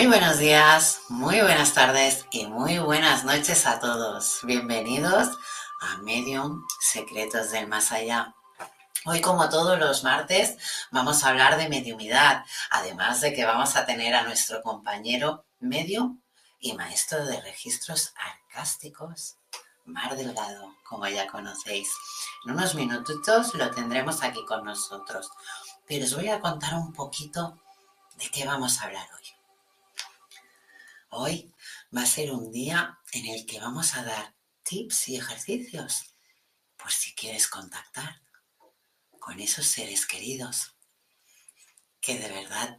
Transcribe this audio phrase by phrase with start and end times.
[0.00, 4.38] Muy buenos días, muy buenas tardes y muy buenas noches a todos.
[4.44, 5.36] Bienvenidos
[5.82, 8.34] a Medium Secretos del Más Allá.
[9.04, 10.56] Hoy, como todos los martes,
[10.90, 16.22] vamos a hablar de mediumidad, además de que vamos a tener a nuestro compañero medium
[16.58, 19.36] y maestro de registros arcásticos,
[19.84, 21.92] Mar Delgado, como ya conocéis.
[22.46, 25.28] En unos minutitos lo tendremos aquí con nosotros,
[25.86, 27.60] pero os voy a contar un poquito
[28.16, 29.39] de qué vamos a hablar hoy.
[31.12, 31.52] Hoy
[31.94, 34.32] va a ser un día en el que vamos a dar
[34.62, 36.14] tips y ejercicios
[36.76, 38.22] por si quieres contactar
[39.18, 40.76] con esos seres queridos
[42.00, 42.78] que de verdad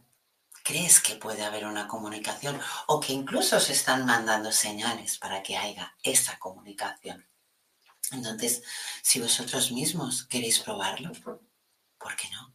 [0.64, 5.58] crees que puede haber una comunicación o que incluso se están mandando señales para que
[5.58, 7.28] haya esa comunicación.
[8.12, 8.62] Entonces,
[9.02, 11.12] si vosotros mismos queréis probarlo,
[11.98, 12.54] ¿por qué no?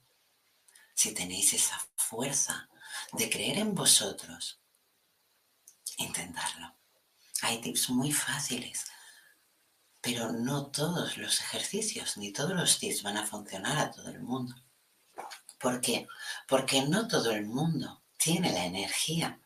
[0.96, 2.68] Si tenéis esa fuerza
[3.14, 4.60] de creer en vosotros,
[5.98, 6.74] intentarlo.
[7.42, 8.86] Hay tips muy fáciles,
[10.02, 14.22] pero no todos los ejercicios ni todos los tips van a funcionar a todo el
[14.22, 14.56] mundo.
[15.60, 16.08] ¿Por qué?
[16.48, 19.40] Porque no todo el mundo tiene la energía.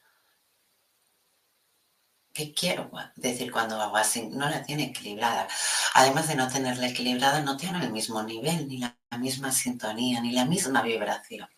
[2.33, 4.27] ¿Qué quiero decir cuando hago así?
[4.27, 5.47] No la tiene equilibrada.
[5.93, 10.31] Además de no tenerla equilibrada, no tiene el mismo nivel, ni la misma sintonía, ni
[10.31, 11.49] la misma vibración.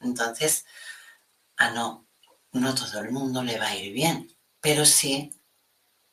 [0.00, 0.66] Entonces,
[1.56, 2.07] ah, no,
[2.52, 5.32] no todo el mundo le va a ir bien, pero sí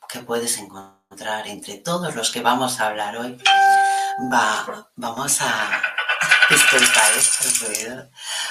[0.08, 3.38] que puedes encontrar entre todos los que vamos a hablar hoy.
[4.32, 5.82] Va, vamos a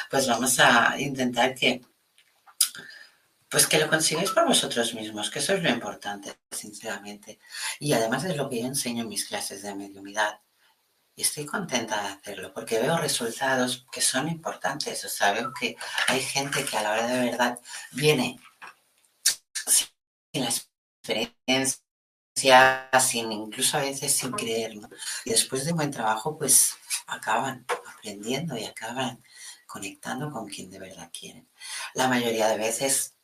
[0.09, 1.81] pues vamos a intentar que
[3.50, 7.40] pues que lo consigáis por vosotros mismos, que eso es lo importante, sinceramente.
[7.79, 10.41] Y además es lo que yo enseño en mis clases de mediumidad.
[11.16, 15.03] Y estoy contenta de hacerlo porque veo resultados que son importantes.
[15.06, 15.78] O sea, veo que
[16.08, 17.59] hay gente que a la hora de verdad
[17.94, 18.40] viene
[19.66, 24.90] sin la experiencia, sin incluso a veces sin creerlo.
[25.23, 26.76] Y después de un buen trabajo, pues
[27.08, 27.66] acaban
[27.97, 29.23] aprendiendo y acaban
[29.66, 31.47] conectando con quien de verdad quieren.
[31.94, 33.15] La mayoría de veces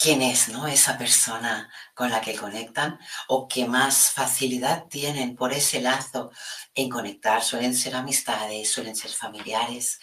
[0.00, 0.66] quién es ¿no?
[0.66, 2.98] esa persona con la que conectan
[3.28, 6.32] o que más facilidad tienen por ese lazo
[6.74, 7.44] en conectar.
[7.44, 10.00] Suelen ser amistades, suelen ser familiares,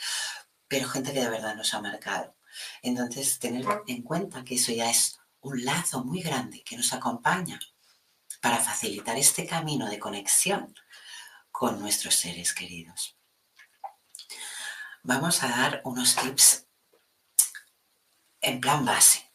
[0.68, 2.36] pero gente que de verdad nos ha marcado.
[2.84, 7.60] Entonces, tener en cuenta que eso ya es un lazo muy grande que nos acompaña
[8.40, 10.76] para facilitar este camino de conexión
[11.52, 13.18] con nuestros seres queridos.
[15.02, 16.68] Vamos a dar unos tips
[18.42, 19.27] en plan base.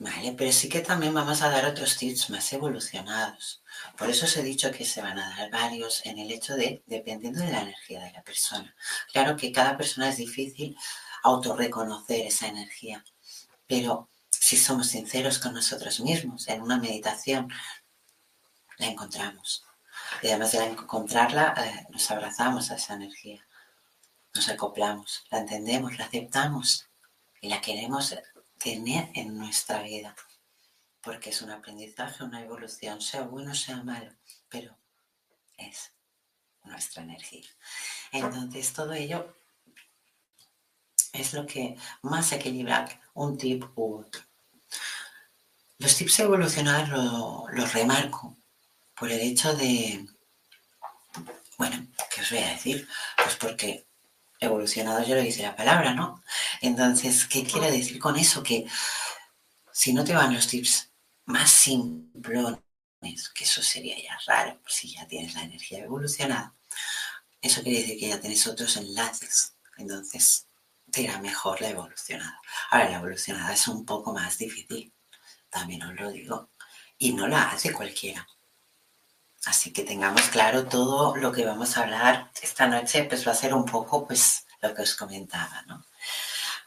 [0.00, 0.32] ¿Vale?
[0.32, 3.62] Pero sí que también vamos a dar otros tips más evolucionados.
[3.98, 6.82] Por eso os he dicho que se van a dar varios en el hecho de,
[6.86, 8.74] dependiendo de la energía de la persona.
[9.12, 10.74] Claro que cada persona es difícil
[11.22, 13.04] autorreconocer esa energía,
[13.66, 17.52] pero si somos sinceros con nosotros mismos, en una meditación
[18.78, 19.66] la encontramos.
[20.22, 23.46] Y además de encontrarla, eh, nos abrazamos a esa energía,
[24.34, 26.88] nos acoplamos, la entendemos, la aceptamos
[27.42, 28.14] y la queremos
[28.62, 30.14] tener en nuestra vida.
[31.00, 34.12] Porque es un aprendizaje, una evolución, sea bueno, sea malo,
[34.48, 34.76] pero
[35.56, 35.92] es
[36.64, 37.48] nuestra energía.
[38.12, 39.34] Entonces, todo ello
[41.12, 44.22] es lo que más equilibra un tip u otro.
[45.78, 46.90] Los tips evolucionados
[47.52, 48.36] los remarco
[48.94, 50.06] por el hecho de,
[51.56, 52.86] bueno, ¿qué os voy a decir?
[53.16, 53.86] Pues porque
[54.40, 56.22] evolucionado yo lo dice la palabra, ¿no?
[56.60, 58.42] Entonces, ¿qué quiere decir con eso?
[58.42, 58.66] Que
[59.72, 60.90] si no te van los tips
[61.26, 62.60] más simplones,
[63.34, 66.54] que eso sería ya raro si ya tienes la energía evolucionada,
[67.40, 69.54] eso quiere decir que ya tienes otros enlaces.
[69.76, 70.46] Entonces,
[70.90, 72.40] te irá mejor la evolucionada.
[72.70, 74.92] Ahora, la evolucionada es un poco más difícil,
[75.48, 76.50] también os lo digo,
[76.98, 78.26] y no la hace cualquiera.
[79.46, 83.34] Así que tengamos claro todo lo que vamos a hablar esta noche, pues va a
[83.34, 85.84] ser un poco pues lo que os comentaba, ¿no?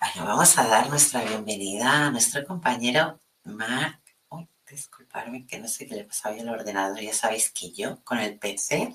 [0.01, 4.01] Bueno, vamos a dar nuestra bienvenida a nuestro compañero Marc.
[4.29, 6.99] Uy, disculparme que no sé qué le pasa hoy al ordenador.
[6.99, 8.91] Ya sabéis que yo con el PC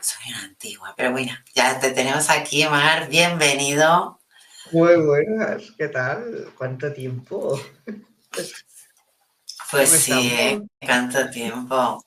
[0.00, 3.08] soy una antigua, pero bueno, ya te tenemos aquí, Mar.
[3.08, 4.20] Bienvenido.
[4.72, 6.52] Muy buenas, ¿qué tal?
[6.56, 7.60] ¿Cuánto tiempo?
[9.70, 12.02] Pues sí, cuánto tiempo.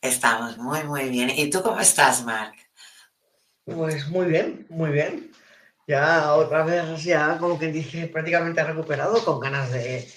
[0.00, 1.30] Estamos muy, muy bien.
[1.30, 2.54] ¿Y tú cómo estás, Marc?
[3.64, 5.30] Pues muy bien, muy bien.
[5.86, 10.10] Ya otra vez, ya como que dije, prácticamente recuperado, con ganas de,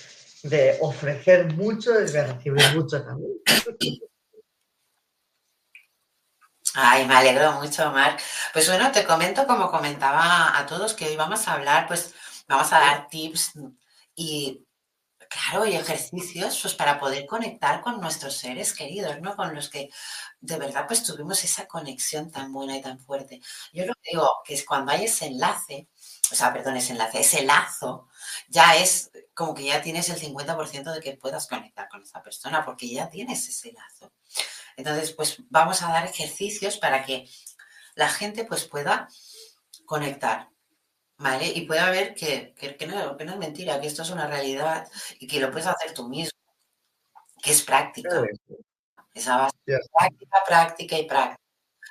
[0.44, 3.33] de ofrecer mucho y de recibir mucho también.
[6.75, 8.21] Ay, me alegro mucho, Marc.
[8.53, 12.13] Pues bueno, te comento, como comentaba a todos, que hoy vamos a hablar, pues
[12.47, 13.53] vamos a dar tips
[14.15, 14.65] y
[15.33, 19.35] Claro, y ejercicios pues para poder conectar con nuestros seres queridos, ¿no?
[19.35, 19.89] Con los que
[20.41, 23.41] de verdad pues tuvimos esa conexión tan buena y tan fuerte.
[23.74, 25.88] Yo lo que digo que es cuando hay ese enlace,
[26.31, 28.07] o sea, perdón, ese enlace, ese lazo,
[28.47, 32.63] ya es como que ya tienes el 50% de que puedas conectar con esa persona,
[32.63, 34.12] porque ya tienes ese lazo.
[34.77, 37.27] Entonces, pues vamos a dar ejercicios para que
[37.95, 39.07] la gente pues pueda
[39.86, 40.50] conectar
[41.24, 41.48] ¿vale?
[41.48, 44.88] Y puede haber que, que, no, es mentira, que esto es una realidad
[45.20, 46.38] y que lo puedes hacer tú mismo,
[47.42, 48.22] que es práctica.
[49.14, 51.40] Esa base, práctica, práctica y práctica.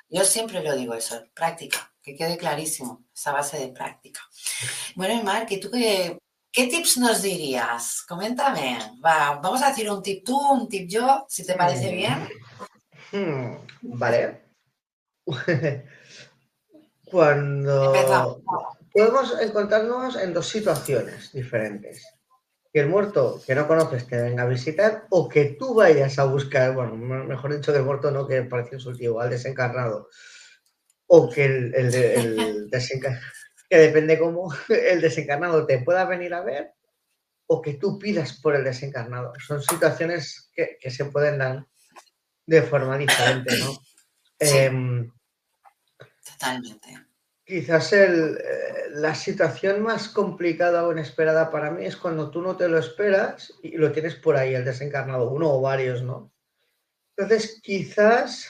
[0.09, 4.21] Yo siempre lo digo eso, práctica, que quede clarísimo, esa base de práctica.
[4.95, 6.19] Bueno, Mark, ¿y tú qué,
[6.51, 8.03] qué tips nos dirías?
[8.07, 8.77] Coméntame.
[9.03, 11.95] Va, vamos a decir un tip tú, un tip yo, si te parece mm.
[11.95, 12.29] bien.
[13.11, 14.43] Hmm, vale.
[17.05, 17.93] Cuando,
[18.93, 22.07] podemos encontrarnos en dos situaciones diferentes.
[22.71, 26.25] Que el muerto que no conoces te venga a visitar o que tú vayas a
[26.25, 30.09] buscar, bueno, mejor dicho que el muerto no, que parece insultivo, al desencarnado.
[31.07, 33.25] O que el, el, desencarnado,
[33.69, 36.73] que depende cómo el desencarnado te pueda venir a ver
[37.47, 39.33] o que tú pidas por el desencarnado.
[39.39, 41.65] Son situaciones que, se pueden dar
[42.45, 43.77] de forma diferente, ¿no?
[44.39, 45.11] Em,
[46.25, 47.12] Totalmente.
[47.45, 52.55] Quizás el, eh, la situación más complicada o inesperada para mí es cuando tú no
[52.55, 56.31] te lo esperas y lo tienes por ahí, el desencarnado, uno o varios, ¿no?
[57.17, 58.49] Entonces, quizás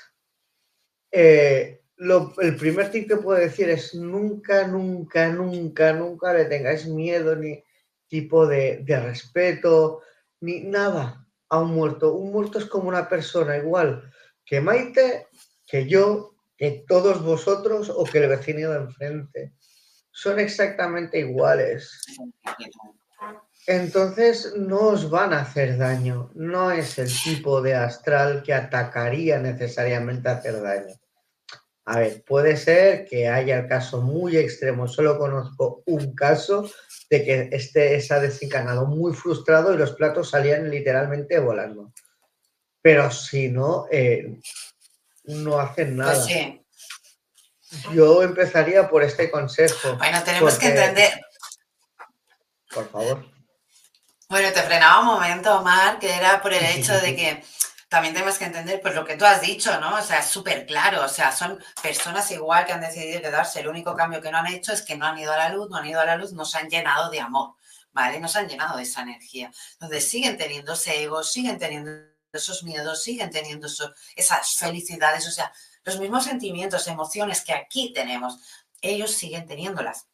[1.12, 7.36] eh, el primer tip que puedo decir es nunca, nunca, nunca, nunca le tengáis miedo
[7.36, 7.64] ni
[8.08, 10.02] tipo de, de respeto,
[10.42, 12.14] ni nada a un muerto.
[12.14, 14.12] Un muerto es como una persona igual
[14.46, 15.28] que Maite,
[15.66, 16.33] que yo,
[16.64, 19.52] que todos vosotros o que el vecino de enfrente.
[20.12, 22.00] Son exactamente iguales.
[23.68, 26.32] Entonces no os van a hacer daño.
[26.36, 30.96] No es el tipo de astral que atacaría necesariamente a hacer daño.
[31.84, 34.88] A ver, puede ser que haya el caso muy extremo.
[34.88, 36.72] Solo conozco un caso
[37.10, 41.92] de que este se ha desencanado muy frustrado y los platos salían literalmente volando.
[42.82, 44.40] Pero si no, eh,
[45.26, 46.24] no hacen pues nada.
[46.24, 46.60] sí.
[47.92, 49.96] Yo empezaría por este consejo.
[49.98, 51.26] Bueno, tenemos que entender.
[52.72, 53.26] Por favor.
[54.30, 57.44] Bueno, te frenaba un momento, Omar, que era por el hecho de que
[57.88, 59.96] también tenemos que entender pues lo que tú has dicho, ¿no?
[59.96, 63.68] O sea, es súper claro, o sea, son personas igual que han decidido quedarse, el
[63.68, 65.78] único cambio que no han hecho es que no han ido a la luz, no
[65.78, 67.54] han ido a la luz, no se han llenado de amor,
[67.92, 68.20] ¿vale?
[68.20, 69.52] No se han llenado de esa energía.
[69.74, 71.92] Entonces siguen teniendo ese ego, siguen teniendo
[72.34, 73.68] esos miedos, siguen teniendo
[74.16, 78.40] esas felicidades, o sea, los mismos sentimientos, emociones que aquí tenemos,
[78.82, 80.08] ellos siguen teniéndolas.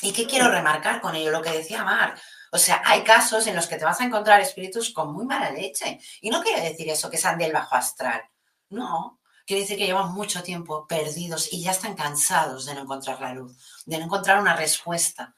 [0.00, 1.30] ¿Y qué quiero remarcar con ello?
[1.30, 2.14] Lo que decía Mar.
[2.52, 5.50] O sea, hay casos en los que te vas a encontrar espíritus con muy mala
[5.50, 6.00] leche.
[6.20, 8.22] Y no quiere decir eso, que sean del bajo astral.
[8.70, 13.20] No, quiere decir que llevan mucho tiempo perdidos y ya están cansados de no encontrar
[13.20, 13.56] la luz,
[13.86, 15.34] de no encontrar una respuesta.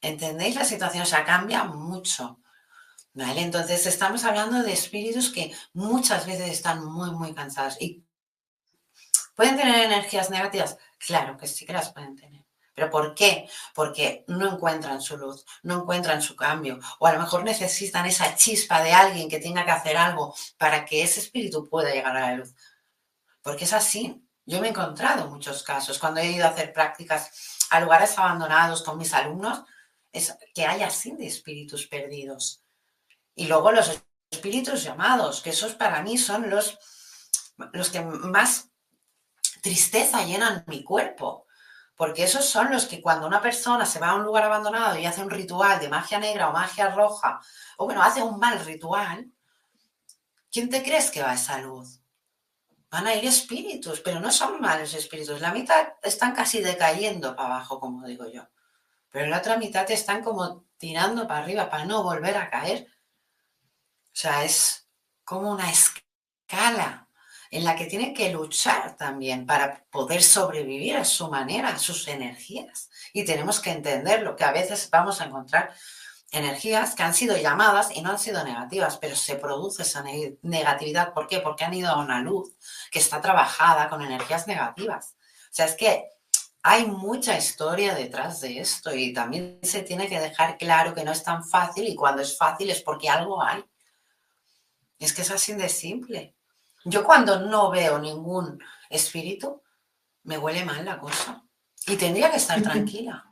[0.00, 1.04] ¿Entendéis la situación?
[1.04, 2.40] O sea, cambia mucho.
[3.18, 7.76] Entonces estamos hablando de espíritus que muchas veces están muy, muy cansados.
[7.80, 8.04] ¿Y
[9.34, 10.76] pueden tener energías negativas?
[10.98, 12.44] Claro que sí que las pueden tener.
[12.74, 13.48] ¿Pero por qué?
[13.74, 18.36] Porque no encuentran su luz, no encuentran su cambio, o a lo mejor necesitan esa
[18.36, 22.20] chispa de alguien que tenga que hacer algo para que ese espíritu pueda llegar a
[22.20, 22.54] la luz.
[23.40, 24.22] Porque es así.
[24.44, 28.82] Yo me he encontrado muchos casos cuando he ido a hacer prácticas a lugares abandonados
[28.82, 29.62] con mis alumnos,
[30.12, 32.65] es que hay así de espíritus perdidos.
[33.36, 36.76] Y luego los espíritus llamados, que esos para mí son los,
[37.72, 38.70] los que más
[39.62, 41.46] tristeza llenan mi cuerpo
[41.96, 45.06] porque esos son los que cuando una persona se va a un lugar abandonado y
[45.06, 47.40] hace un ritual de magia negra o magia roja,
[47.78, 49.32] o bueno, hace un mal ritual,
[50.52, 52.00] ¿quién te crees que va a esa luz?
[52.90, 55.40] Van a ir espíritus, pero no son malos espíritus.
[55.40, 58.46] La mitad están casi decayendo para abajo, como digo yo.
[59.10, 62.86] Pero la otra mitad están como tirando para arriba para no volver a caer.
[64.16, 64.88] O sea, es
[65.24, 67.06] como una escala
[67.50, 72.08] en la que tienen que luchar también para poder sobrevivir a su manera, a sus
[72.08, 72.88] energías.
[73.12, 75.74] Y tenemos que entenderlo, que a veces vamos a encontrar
[76.30, 80.02] energías que han sido llamadas y no han sido negativas, pero se produce esa
[80.40, 81.12] negatividad.
[81.12, 81.40] ¿Por qué?
[81.40, 82.56] Porque han ido a una luz
[82.90, 85.14] que está trabajada con energías negativas.
[85.18, 86.08] O sea, es que
[86.62, 91.12] hay mucha historia detrás de esto y también se tiene que dejar claro que no
[91.12, 93.62] es tan fácil y cuando es fácil es porque algo hay.
[94.98, 96.36] Es que es así de simple.
[96.84, 99.62] Yo cuando no veo ningún espíritu,
[100.22, 101.42] me huele mal la cosa.
[101.86, 103.24] Y tendría que estar tranquila.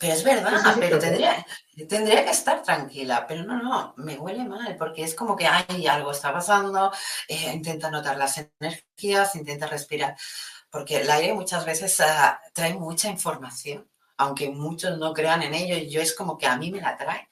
[0.00, 1.44] Pero es verdad, pero tendría,
[1.88, 3.26] tendría que estar tranquila.
[3.26, 6.92] Pero no, no, me huele mal, porque es como que hay algo está pasando,
[7.26, 10.16] eh, intenta notar las energías, intenta respirar.
[10.70, 15.76] Porque el aire muchas veces ah, trae mucha información, aunque muchos no crean en ello,
[15.88, 17.28] yo es como que a mí me la trae.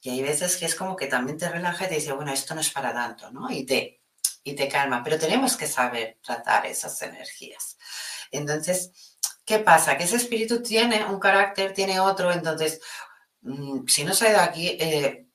[0.00, 2.54] Y hay veces que es como que también te relaja y te dice, bueno, esto
[2.54, 3.50] no es para tanto, ¿no?
[3.50, 4.02] Y te,
[4.42, 7.76] y te calma, pero tenemos que saber tratar esas energías.
[8.30, 9.96] Entonces, ¿qué pasa?
[9.98, 12.80] Que ese espíritu tiene un carácter, tiene otro, entonces,
[13.42, 15.26] mm, si no ha ido aquí eh,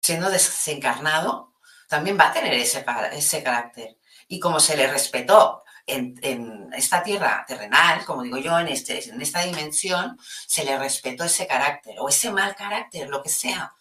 [0.00, 1.54] siendo desencarnado,
[1.88, 3.98] también va a tener ese, ese carácter.
[4.28, 9.22] Y como se le respetó en, esta tierra terrenal, como digo yo, en, este, en
[9.22, 13.74] esta dimensión, se le respetó ese carácter o ese mal carácter, lo que sea.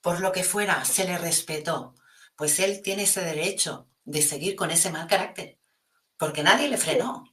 [0.00, 1.94] Por lo que fuera, se le respetó.
[2.36, 5.58] Pues él tiene ese derecho de seguir con ese mal carácter,
[6.16, 7.24] porque nadie le frenó.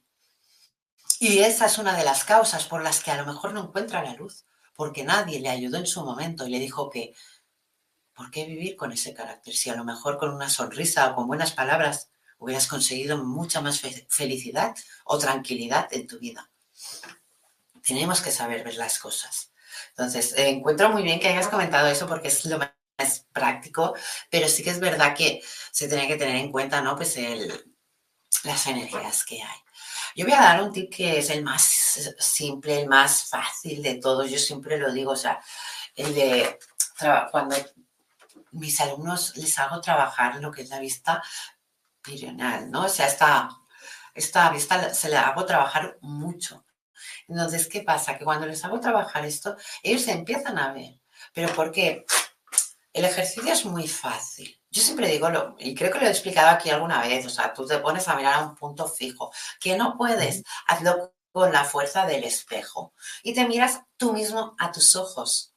[1.20, 4.02] Y esa es una de las causas por las que a lo mejor no encuentra
[4.02, 7.14] la luz, porque nadie le ayudó en su momento y le dijo que,
[8.12, 9.54] ¿por qué vivir con ese carácter?
[9.54, 13.80] Si a lo mejor con una sonrisa o con buenas palabras hubieras conseguido mucha más
[14.08, 14.74] felicidad
[15.04, 16.50] o tranquilidad en tu vida.
[17.84, 19.52] Tenemos que saber ver las cosas.
[19.90, 23.94] Entonces, eh, encuentro muy bien que hayas comentado eso porque es lo más práctico,
[24.30, 26.96] pero sí que es verdad que se tiene que tener en cuenta, ¿no?
[26.96, 27.74] Pues el,
[28.44, 29.58] las energías que hay.
[30.14, 31.62] Yo voy a dar un tip que es el más
[32.18, 34.30] simple, el más fácil de todos.
[34.30, 35.40] Yo siempre lo digo, o sea,
[35.94, 36.58] el de
[37.30, 37.56] cuando
[38.52, 41.22] mis alumnos les hago trabajar lo que es la vista
[42.68, 42.84] ¿no?
[42.84, 43.50] O sea, esta,
[44.14, 46.64] esta vista se la hago trabajar mucho.
[47.28, 48.16] Entonces, ¿qué pasa?
[48.16, 51.00] Que cuando les hago trabajar esto, ellos se empiezan a ver.
[51.32, 52.04] ¿Pero por qué?
[52.92, 54.58] El ejercicio es muy fácil.
[54.70, 57.52] Yo siempre digo, lo, y creo que lo he explicado aquí alguna vez, o sea,
[57.52, 61.64] tú te pones a mirar a un punto fijo, que no puedes, hazlo con la
[61.64, 65.54] fuerza del espejo y te miras tú mismo a tus ojos.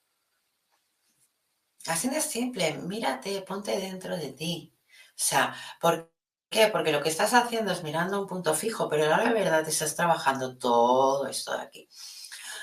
[1.88, 4.74] Así de simple, mírate, ponte dentro de ti.
[5.10, 6.12] O sea, ¿por
[6.50, 6.68] qué?
[6.68, 10.58] Porque lo que estás haciendo es mirando un punto fijo, pero la verdad estás trabajando
[10.58, 11.90] todo esto de aquí.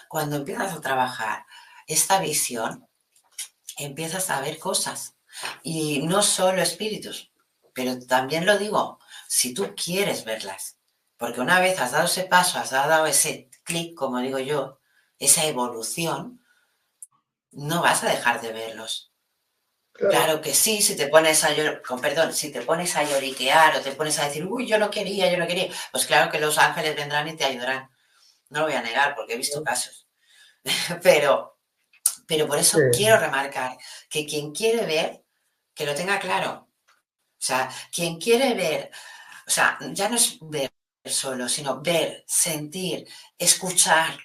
[0.09, 1.47] Cuando empiezas a trabajar
[1.87, 2.89] esta visión,
[3.79, 5.17] empiezas a ver cosas.
[5.63, 7.31] Y no solo espíritus,
[7.75, 10.79] pero también lo digo, si tú quieres verlas,
[11.19, 14.81] porque una vez has dado ese paso, has dado ese clic, como digo yo,
[15.19, 16.43] esa evolución,
[17.53, 19.13] no vas a dejar de verlos.
[19.99, 20.41] Claro.
[20.41, 23.81] que sí, si te pones a llorar, con perdón, si te pones a lloriquear o
[23.81, 26.59] te pones a decir, uy, yo no quería, yo no quería, pues claro que los
[26.59, 27.91] ángeles vendrán y te ayudarán.
[28.51, 30.07] No lo voy a negar porque he visto casos.
[31.03, 31.59] pero,
[32.27, 33.77] pero por eso quiero remarcar
[34.09, 35.25] que quien quiere ver,
[35.75, 36.69] que lo tenga claro.
[36.89, 38.91] O sea, quien quiere ver,
[39.47, 40.73] o sea, ya no es ver
[41.05, 43.07] solo, sino ver, sentir,
[43.39, 44.19] escuchar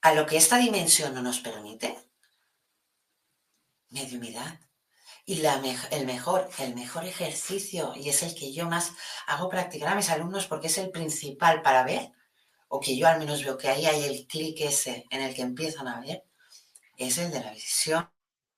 [0.00, 1.98] a lo que esta dimensión no nos permite
[3.94, 4.60] mediumidad.
[5.26, 5.54] Y la
[5.90, 8.92] el, mejor, el mejor ejercicio, y es el que yo más
[9.26, 12.12] hago practicar a mis alumnos porque es el principal para ver,
[12.68, 15.42] o que yo al menos veo que ahí hay el clic ese en el que
[15.42, 16.24] empiezan a ver,
[16.98, 18.10] es el de la visión.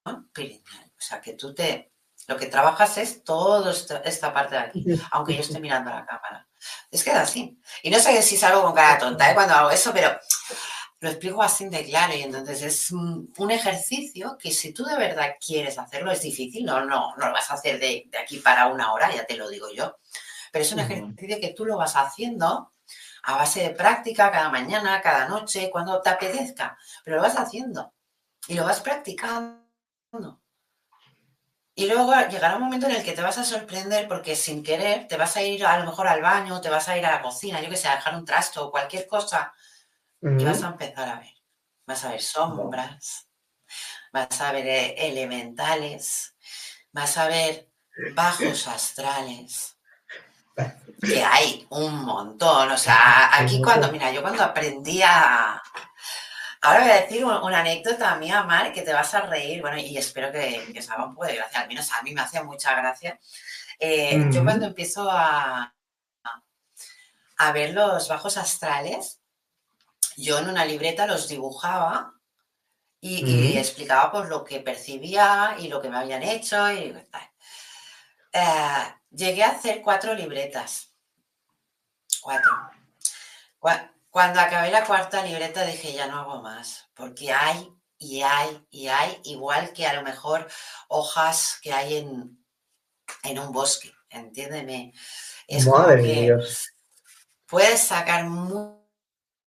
[0.04, 1.92] O sea, que tú te,
[2.26, 3.72] lo que trabajas es toda
[4.04, 6.48] esta, parte de aquí, aunque yo esté mirando a la cámara.
[6.90, 7.60] Es que es así.
[7.82, 9.34] Y no sé si salgo con cara tonta ¿eh?
[9.34, 10.18] cuando hago eso, pero
[11.00, 15.36] lo explico así de claro y entonces es un ejercicio que si tú de verdad
[15.44, 18.92] quieres hacerlo es difícil, no, no, no lo vas a hacer de, aquí para una
[18.92, 19.98] hora, ya te lo digo yo,
[20.50, 22.72] pero es un ejercicio que tú lo vas haciendo
[23.24, 27.92] a base de práctica cada mañana, cada noche, cuando te apetezca, pero lo vas haciendo
[28.46, 29.66] y lo vas practicando.
[31.74, 35.08] Y luego llegará un momento en el que te vas a sorprender porque sin querer
[35.08, 37.22] te vas a ir a lo mejor al baño, te vas a ir a la
[37.22, 39.52] cocina, yo que sé, a dejar un trasto o cualquier cosa
[40.38, 41.34] y vas a empezar a ver.
[41.86, 43.28] Vas a ver sombras,
[44.12, 46.34] vas a ver eh, elementales,
[46.90, 47.70] vas a ver
[48.14, 49.78] bajos astrales,
[51.00, 52.72] que hay un montón.
[52.72, 55.62] O sea, aquí cuando, mira, yo cuando aprendí a...
[56.62, 59.96] Ahora voy a decir una anécdota mía, Mar, que te vas a reír, bueno, y
[59.96, 62.42] espero que, que os haga un poco de gracia, al menos a mí me hace
[62.42, 63.20] mucha gracia.
[63.78, 65.72] Eh, yo cuando empiezo a,
[67.38, 69.20] a ver los bajos astrales,
[70.16, 72.14] yo en una libreta los dibujaba
[73.00, 76.70] y, explicaba pues lo que percibía y lo que me habían hecho.
[76.72, 76.96] Y,
[78.32, 80.92] eh, llegué a hacer cuatro libretas.
[82.20, 82.52] Cuatro.
[84.10, 88.88] Cuando acabé la cuarta libreta dije, ya no hago más, porque hay y hay y
[88.88, 90.48] hay, igual que a lo mejor
[90.88, 92.44] hojas que hay en,
[93.24, 94.92] en un bosque, entiéndeme.
[95.46, 96.34] Es como que
[97.46, 98.24] puedes sacar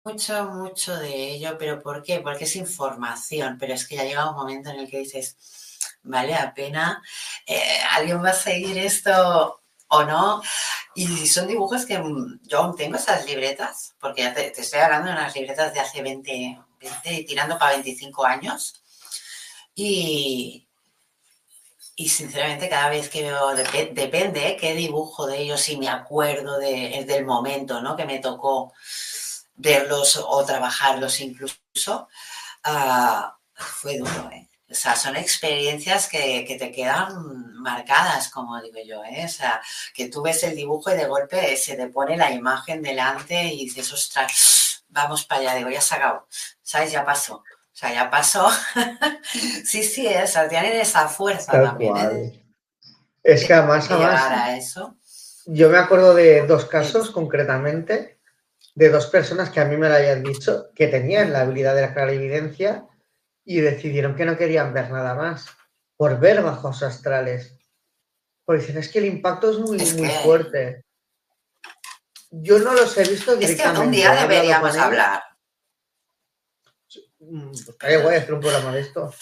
[0.03, 2.19] mucho, mucho de ello, pero ¿por qué?
[2.19, 5.37] Porque es información, pero es que ya llega un momento en el que dices,
[6.03, 7.01] vale la pena,
[7.45, 10.41] eh, ¿alguien va a seguir esto o no?
[10.95, 15.13] Y son dibujos que mm, yo tengo esas libretas, porque te, te estoy hablando de
[15.13, 18.81] unas libretas de hace 20, 20 tirando para 25 años.
[19.75, 20.67] Y,
[21.95, 24.57] y sinceramente cada vez que veo, depende ¿eh?
[24.59, 27.95] qué dibujo de ellos, si me acuerdo de, del momento ¿no?
[27.95, 28.73] que me tocó
[29.55, 32.07] verlos o trabajarlos incluso,
[32.63, 34.49] ah, fue duro, ¿eh?
[34.69, 39.25] O sea, son experiencias que, que, te quedan marcadas, como digo yo, ¿eh?
[39.25, 39.61] O sea,
[39.93, 43.65] que tú ves el dibujo y de golpe se te pone la imagen delante y
[43.65, 46.27] dices, ostras, vamos para allá, digo, ya se acabó,
[46.61, 46.91] ¿sabes?
[46.91, 47.35] Ya pasó.
[47.35, 48.49] O sea, ya pasó.
[49.65, 51.97] sí, sí, o sea, tienen esa fuerza también.
[51.97, 52.45] ¿eh?
[53.23, 54.95] Es que además, además eso.
[55.45, 58.19] yo me acuerdo de dos casos concretamente
[58.75, 61.81] de dos personas que a mí me lo hayan dicho que tenían la habilidad de
[61.81, 62.87] la clarividencia
[63.45, 65.45] y decidieron que no querían ver nada más
[65.95, 67.55] por ver bajos astrales.
[68.45, 70.85] Porque dicen, es que el impacto es muy, muy fuerte.
[72.31, 73.63] Yo no los he visto directamente.
[73.63, 75.23] Es que un día deberíamos hablar.
[77.19, 79.13] Mm, pues voy a hacer un programa de esto.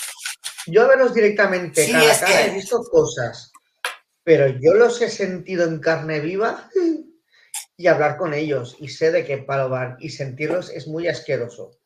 [0.68, 3.52] Yo a verlos directamente sí, cara a cara he visto cosas,
[4.24, 6.70] pero yo los he sentido en carne viva
[7.82, 11.80] y hablar con ellos y sé de qué palo van y sentirlos es muy asqueroso.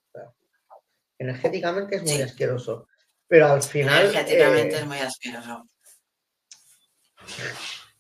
[1.18, 2.90] energéticamente es muy asqueroso,
[3.28, 4.08] pero al final...
[4.08, 5.70] Energéticamente eh, es muy asqueroso.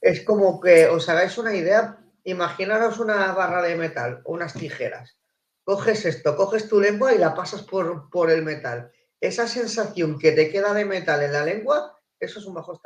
[0.01, 5.17] Es como que os hagáis una idea, imaginaros una barra de metal o unas tijeras.
[5.63, 8.91] Coges esto, coges tu lengua y la pasas por, por el metal.
[9.21, 12.77] Esa sensación que te queda de metal en la lengua, eso es un bajo.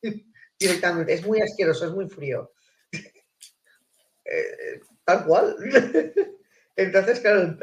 [0.58, 2.50] Directamente, es muy asqueroso, es muy frío.
[4.24, 5.56] Eh, tal cual.
[6.76, 7.56] Entonces, claro.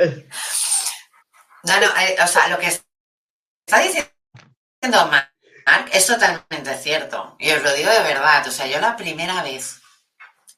[1.64, 4.10] No, no, eh, o sea, lo que está diciendo
[5.10, 5.32] Mark
[5.92, 7.36] es totalmente cierto.
[7.40, 8.48] Y os lo digo de verdad.
[8.48, 9.82] O sea, yo la primera vez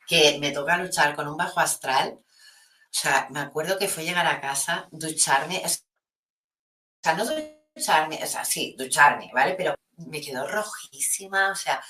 [0.08, 4.28] que me toca luchar con un bajo astral, o sea, me acuerdo que fue llegar
[4.28, 9.56] a casa, ducharme, o sea, no ducharme, o sea, sí, ducharme, ¿vale?
[9.58, 11.82] Pero me quedó rojísima, o sea,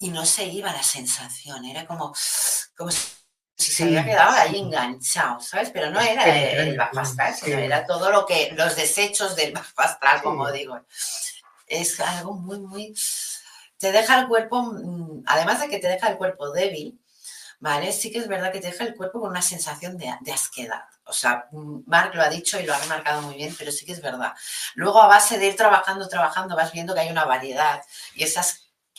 [0.00, 2.14] y no se iba la sensación, era como,
[2.74, 5.70] como si se había quedado ahí enganchado, ¿sabes?
[5.70, 9.68] Pero no era el, bajo astral, sino era todo lo que, los desechos del bajo
[9.76, 10.80] astral, como digo.
[11.66, 12.94] Es algo muy, muy...
[13.76, 16.98] Te deja el cuerpo, mm, además de que te deja el cuerpo débil,
[17.58, 17.92] ¿vale?
[17.92, 20.84] Sí que es verdad que te deja el cuerpo con una sensación de, de asquedad.
[21.04, 23.84] O sea, mm, Mark lo ha dicho y lo ha remarcado muy bien, pero sí
[23.84, 24.32] que es verdad.
[24.76, 27.82] Luego, a base de ir trabajando, trabajando, vas viendo que hay una variedad
[28.14, 28.42] y esa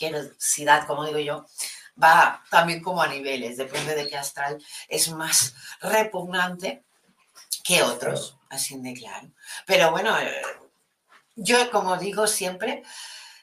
[0.06, 1.46] asquerosidad, como digo yo,
[2.02, 6.84] va también como a niveles, depende de qué astral es más repugnante
[7.64, 9.30] que otros, así de claro.
[9.66, 10.42] Pero bueno, eh,
[11.36, 12.82] yo como digo siempre,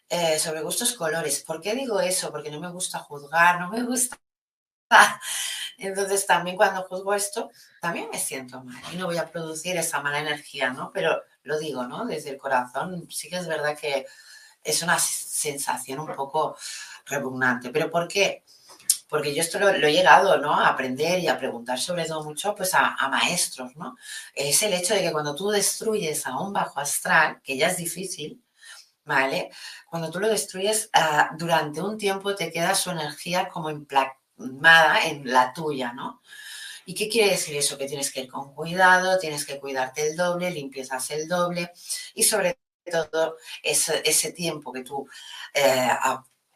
[0.09, 1.43] eh, sobre gustos colores.
[1.43, 2.31] ¿Por qué digo eso?
[2.31, 4.17] Porque no me gusta juzgar, no me gusta.
[5.77, 10.01] Entonces también cuando juzgo esto, también me siento mal y no voy a producir esa
[10.01, 10.91] mala energía, ¿no?
[10.91, 12.05] Pero lo digo, ¿no?
[12.05, 14.07] Desde el corazón, sí que es verdad que
[14.63, 16.57] es una sensación un poco
[17.05, 17.69] repugnante.
[17.69, 18.43] ¿Pero por qué?
[19.07, 20.53] Porque yo esto lo, he llegado ¿no?
[20.53, 23.97] a aprender y a preguntar sobre todo mucho pues a, maestros, ¿no?
[24.35, 27.77] Es el hecho de que cuando tú destruyes a un bajo astral, que ya es
[27.77, 28.43] difícil,
[29.05, 29.49] ¿vale?
[29.89, 35.31] Cuando tú lo destruyes, ah, durante un tiempo te queda su energía como emplazada en
[35.31, 36.21] la tuya, ¿no?
[36.85, 37.77] ¿Y qué quiere decir eso?
[37.77, 41.71] Que tienes que ir con cuidado, tienes que cuidarte el doble, limpiezas el doble
[42.15, 42.58] y sobre
[42.89, 45.07] todo ese, ese tiempo que tú
[45.53, 45.89] eh,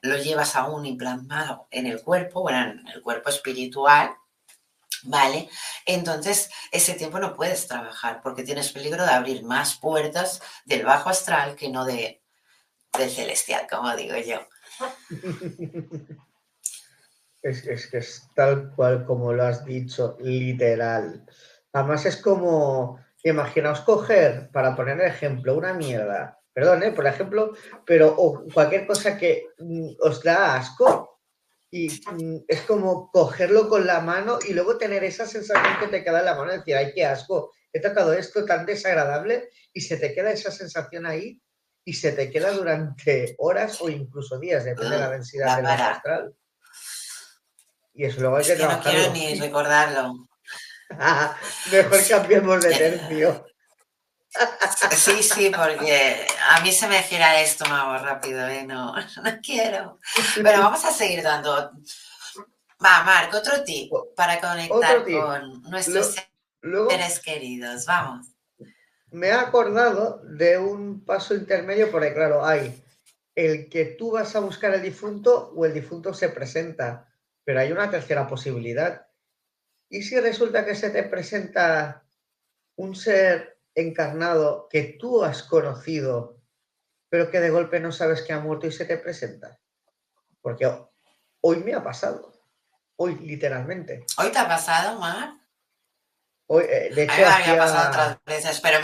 [0.01, 4.15] lo llevas aún implantado en el cuerpo, bueno, en el cuerpo espiritual,
[5.03, 5.49] ¿vale?
[5.85, 11.09] Entonces, ese tiempo no puedes trabajar porque tienes peligro de abrir más puertas del bajo
[11.09, 12.21] astral que no de,
[12.97, 14.39] del celestial, como digo yo.
[17.43, 21.25] Es, es que es tal cual como lo has dicho, literal.
[21.73, 26.91] Además es como, imaginaos coger, para poner ejemplo, una mierda perdón, ¿eh?
[26.91, 27.53] por ejemplo,
[27.85, 31.19] pero o cualquier cosa que mm, os da asco
[31.71, 36.03] y mm, es como cogerlo con la mano y luego tener esa sensación que te
[36.03, 39.97] queda en la mano decir, ay, qué asco, he tocado esto tan desagradable y se
[39.97, 41.41] te queda esa sensación ahí
[41.83, 46.35] y se te queda durante horas o incluso días, depende de la densidad del astral.
[47.95, 50.27] Y eso luego hay que, No quiero ni recordarlo.
[51.71, 53.45] Mejor cambiemos de tercio.
[54.91, 58.63] Sí, sí, porque a mí se me gira el estómago rápido, ¿eh?
[58.63, 59.99] No, no quiero.
[60.35, 61.71] Pero vamos a seguir dando.
[62.83, 66.15] Va, Marco, otro tip para conectar con nuestros
[66.61, 67.85] seres queridos.
[67.85, 68.27] Vamos.
[69.11, 72.83] Me he acordado de un paso intermedio, porque claro, hay
[73.35, 77.07] el que tú vas a buscar el difunto o el difunto se presenta,
[77.43, 79.05] pero hay una tercera posibilidad.
[79.93, 82.03] ¿Y si resulta que se te presenta
[82.77, 86.41] un ser encarnado que tú has conocido,
[87.09, 89.59] pero que de golpe no sabes que ha muerto y se te presenta.
[90.41, 90.67] Porque
[91.41, 92.33] hoy me ha pasado.
[92.95, 94.03] Hoy, literalmente.
[94.17, 95.35] ¿Hoy te ha pasado, Mar?
[96.47, 98.79] Hoy, eh, de hecho, me había pasado otras veces, pero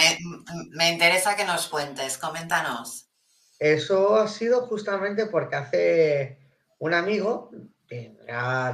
[0.77, 2.19] me, interesa que nos cuentes.
[2.19, 3.09] Coméntanos.
[3.57, 6.37] Eso ha sido justamente porque hace
[6.77, 7.49] un amigo,
[7.87, 8.15] que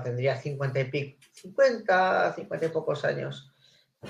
[0.04, 3.52] tendría 50 y pico, 50, 50 y pocos años,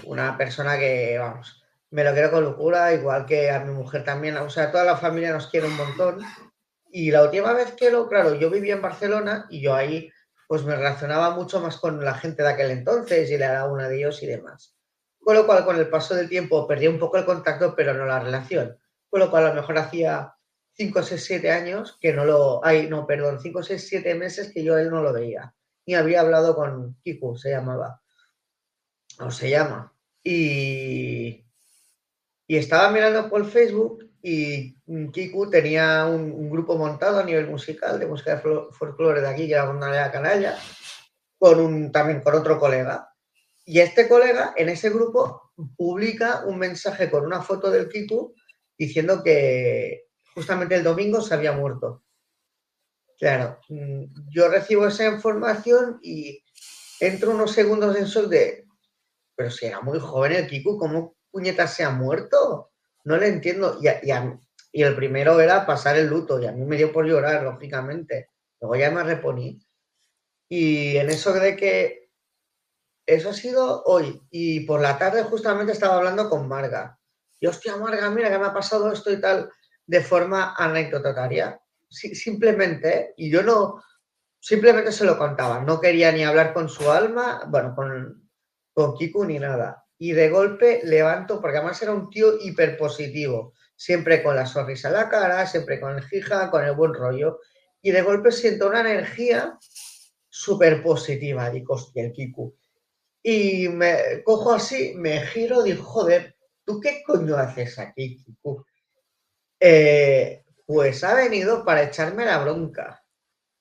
[0.04, 4.38] una persona que, vamos, me lo quiero con locura, igual que a mi mujer también.
[4.38, 6.20] O sea, toda la familia nos quiere un montón.
[6.92, 10.12] Y la última vez que lo, claro, yo vivía en Barcelona y yo ahí
[10.48, 13.98] pues me relacionaba mucho más con la gente de aquel entonces y era una de
[13.98, 14.76] ellos y demás.
[15.20, 18.06] Con lo cual, con el paso del tiempo perdí un poco el contacto, pero no
[18.06, 18.78] la relación.
[19.10, 20.36] Con lo cual, a lo mejor hacía
[20.74, 22.64] 5, 6, 7 años que no lo...
[22.64, 25.55] Ay, no, perdón, 5, 6, 7 meses que yo él no lo veía.
[25.86, 28.02] Y había hablado con Kiku, se llamaba.
[29.20, 29.94] O se llama.
[30.24, 31.46] Y,
[32.48, 34.76] y estaba mirando por Facebook y
[35.12, 39.54] Kiku tenía un, grupo montado a nivel musical, de música de folclore de aquí, que
[39.54, 40.58] era una canalla,
[41.38, 43.08] con un, también con otro colega.
[43.66, 48.34] Y este colega en ese grupo publica un mensaje con una foto del Kiku
[48.76, 52.05] diciendo que justamente el domingo se había muerto.
[53.18, 56.44] Claro, mm, yo recibo esa información y
[57.00, 58.66] entro unos segundos en sol de,
[59.36, 62.72] pero si era muy joven el Kiku, ¿cómo puñetas se ha muerto?
[63.04, 63.78] No le entiendo.
[63.82, 63.88] Y,
[64.74, 68.32] y, el primero era pasar el luto, y a mí me dio por llorar, lógicamente.
[68.60, 69.60] Luego ya me reponí.
[70.50, 72.10] Y en eso de que
[73.06, 74.22] eso ha sido hoy.
[74.32, 77.00] Y por la tarde justamente estaba hablando con Marga.
[77.40, 79.50] Y hostia, Marga, mira que me ha pasado esto y tal,
[79.86, 81.60] de forma anecdotaria.
[81.90, 83.82] Simplemente, y yo no,
[84.40, 85.62] simplemente se lo contaba.
[85.62, 88.30] No quería ni hablar con su alma, bueno, con,
[88.74, 94.22] con Kiku ni nada y de golpe levanto, porque además era un tío hiperpositivo, siempre
[94.22, 97.40] con la sonrisa en la cara, siempre con el jija, con el buen rollo,
[97.82, 99.58] y de golpe siento una energía
[100.30, 102.56] súper positiva, digo, hostia, el Kiku.
[103.24, 108.66] Y me cojo así, me giro, digo, joder, ¿tú qué coño haces aquí, chico?
[109.60, 113.04] Eh, pues ha venido para echarme la bronca.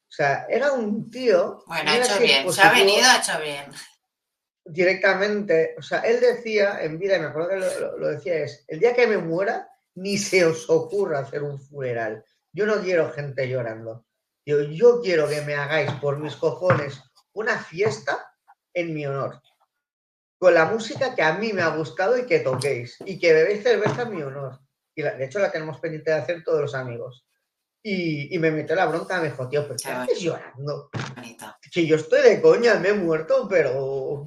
[0.08, 1.62] O sea, era un tío.
[1.66, 3.64] Bueno, ha hecho bien, se ha venido, ha hecho bien.
[4.64, 7.56] Directamente, o sea, él decía en vida, y me acuerdo que
[7.98, 12.24] lo, decía, es: el día que me muera, ni se os ocurra hacer un funeral.
[12.52, 14.06] Yo no quiero gente llorando.
[14.46, 18.32] Yo, yo quiero que me hagáis por mis cojones una fiesta
[18.72, 19.42] en mi honor.
[20.38, 22.96] Con la música que a mí me ha gustado y que toquéis.
[23.04, 24.63] Y que bebéis cerveza en mi honor
[24.94, 27.26] y de hecho la tenemos pendiente de hacer todos los amigos.
[27.86, 30.88] Y, me metió la bronca, me dijo, tío, ¿pero qué haces llorando?
[31.70, 34.26] Que yo estoy de coña, me he muerto, pero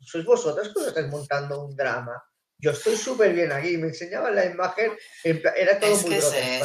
[0.00, 2.20] sois vosotros que os estáis montando un drama.
[2.58, 3.76] Yo estoy súper bien aquí.
[3.76, 4.92] Me enseñaban la imagen,
[5.22, 6.62] era todo muy ¿eh?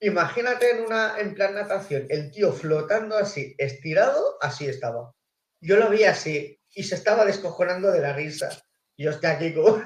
[0.00, 5.12] Imagínate en una en plan natación, el tío flotando así, estirado, así estaba.
[5.60, 8.50] Yo lo vi así y se estaba descojonando de la risa.
[8.96, 9.82] Yo estoy aquí como...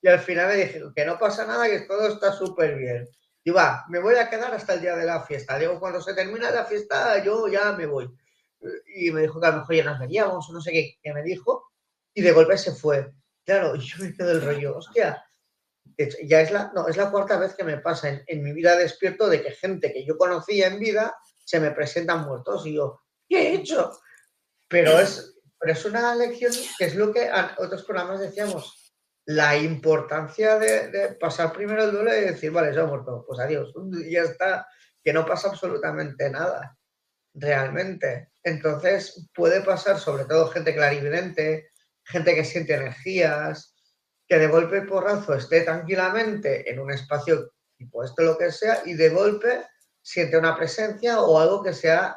[0.00, 3.08] y al final me dije que no pasa nada, que todo está súper bien.
[3.44, 5.58] Y va, me voy a quedar hasta el día de la fiesta.
[5.58, 8.08] Digo, cuando se termina la fiesta, yo ya me voy.
[8.94, 9.74] Y me dijo que a lo mejor
[10.10, 11.70] ya nos no sé qué, me dijo,
[12.14, 13.12] y de golpe se fue.
[13.44, 15.24] Claro, yo me quedo el rollo, hostia,
[16.24, 19.28] ya es la, no, es la cuarta vez que me pasa en, mi vida despierto
[19.28, 23.48] de que gente que yo conocía en vida se me presentan muertos y yo, ¿qué
[23.48, 23.98] he hecho?
[24.68, 28.77] Pero es, pero es una lección que es lo que otros programas decíamos,
[29.28, 33.74] la importancia de, pasar primero el duelo y decir, vale, ya he muerto, pues adiós,
[34.08, 34.66] ya está,
[35.04, 36.74] que no pasa absolutamente nada,
[37.34, 38.30] realmente.
[38.42, 41.68] Entonces puede pasar sobre todo gente clarividente,
[42.04, 43.76] gente que siente energías,
[44.26, 48.94] que de golpe porrazo esté tranquilamente en un espacio tipo esto lo que sea y
[48.94, 49.66] de golpe
[50.00, 52.16] siente una presencia o algo que sea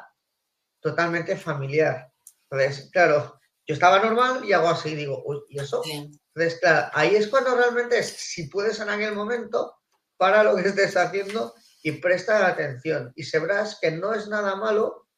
[0.80, 2.10] totalmente familiar.
[2.50, 5.82] Entonces, claro, yo estaba normal y hago así, digo, uy, ¿y eso?
[5.84, 9.76] Entonces, claro, ahí es cuando realmente es, si puedes en aquel momento,
[10.16, 13.12] para lo que estés haciendo y presta atención.
[13.16, 15.08] Y sabrás que no es nada malo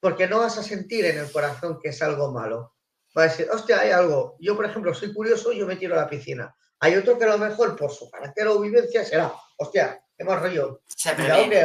[0.00, 2.74] porque no vas a sentir en el corazón que es algo malo.
[3.16, 4.36] Va a decir, hostia, hay algo.
[4.40, 6.54] Yo, por ejemplo, soy curioso, yo me tiro a la piscina.
[6.80, 10.82] Hay otro que a lo mejor por su carácter o vivencia será, hostia, hemos rollo.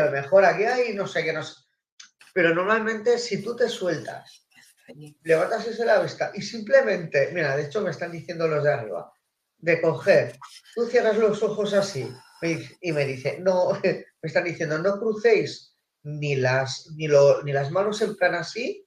[0.05, 1.55] Lo mejor aquí hay, no sé qué, no sé.
[2.33, 4.47] Pero normalmente si tú te sueltas
[5.23, 9.11] levantas ese la vista y simplemente, mira, de hecho me están diciendo los de arriba,
[9.57, 10.37] de coger,
[10.75, 12.11] tú cierras los ojos así
[12.81, 17.07] y me dice, no, me están diciendo, no crucéis ni las, ni,
[17.43, 18.85] ni las manos en plan así,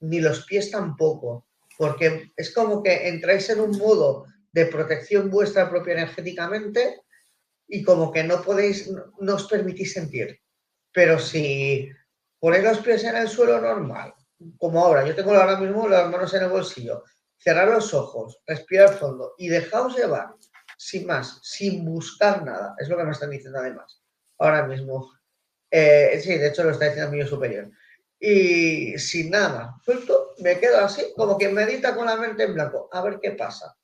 [0.00, 1.46] ni los pies tampoco,
[1.78, 7.02] porque es como que entráis en un modo de protección vuestra propia energéticamente
[7.68, 8.90] y como que no podéis,
[9.20, 10.40] no os permitís sentir.
[10.92, 11.90] Pero si
[12.38, 14.14] ponéis los pies en el suelo normal,
[14.58, 17.04] como ahora, yo tengo ahora mismo las manos en el bolsillo,
[17.36, 20.34] cerrar los ojos, respirar fondo y dejaos llevar,
[20.76, 24.02] sin más, sin buscar nada, es lo que me están diciendo además,
[24.38, 25.12] ahora mismo.
[25.70, 27.70] Eh, sí, de hecho lo está diciendo mi superior.
[28.18, 32.88] Y sin nada, suelto, me quedo así, como que medita con la mente en blanco,
[32.92, 33.76] a ver qué pasa,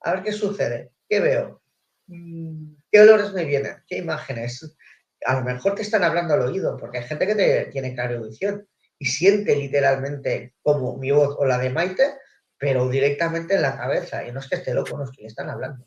[0.00, 1.62] a ver qué sucede, qué veo,
[2.06, 4.76] mm, qué olores me vienen, qué imágenes.
[5.26, 8.66] A lo mejor te están hablando al oído, porque hay gente que te, tiene audición
[9.04, 12.14] y siente literalmente como mi voz o la de Maite,
[12.56, 14.26] pero directamente en la cabeza.
[14.26, 15.84] Y no es que esté loco, no es que le están hablando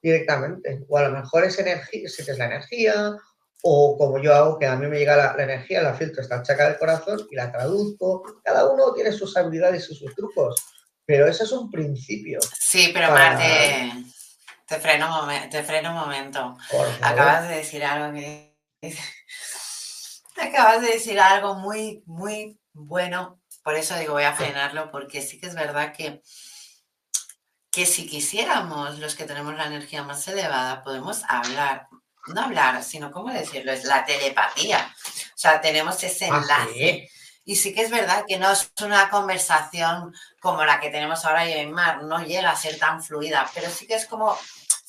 [0.00, 0.84] directamente.
[0.88, 3.16] O a lo mejor es energía, si es la energía,
[3.64, 6.68] o como yo hago, que a mí me llega la, energía, la filtro esta chaca
[6.68, 8.22] del corazón y la traduzco.
[8.44, 10.54] Cada uno tiene sus habilidades y sus trucos,
[11.04, 12.38] pero eso es un principio.
[12.60, 13.90] Sí, pero Marte,
[14.68, 16.56] te freno, te freno un momento.
[17.00, 18.54] Acabas de decir algo que
[20.36, 23.40] Acabas de decir algo muy, muy bueno.
[23.62, 26.22] Por eso digo, voy a frenarlo, porque sí que es verdad que,
[27.70, 31.88] que si quisiéramos, los que tenemos la energía más elevada, podemos hablar,
[32.26, 33.72] no hablar, sino, ¿cómo decirlo?
[33.72, 34.94] Es la telepatía.
[35.34, 37.08] O sea, tenemos ese ah, enlace.
[37.44, 41.48] Y sí que es verdad que no es una conversación como la que tenemos ahora
[41.48, 44.38] y en mar, no llega a ser tan fluida, pero sí que es como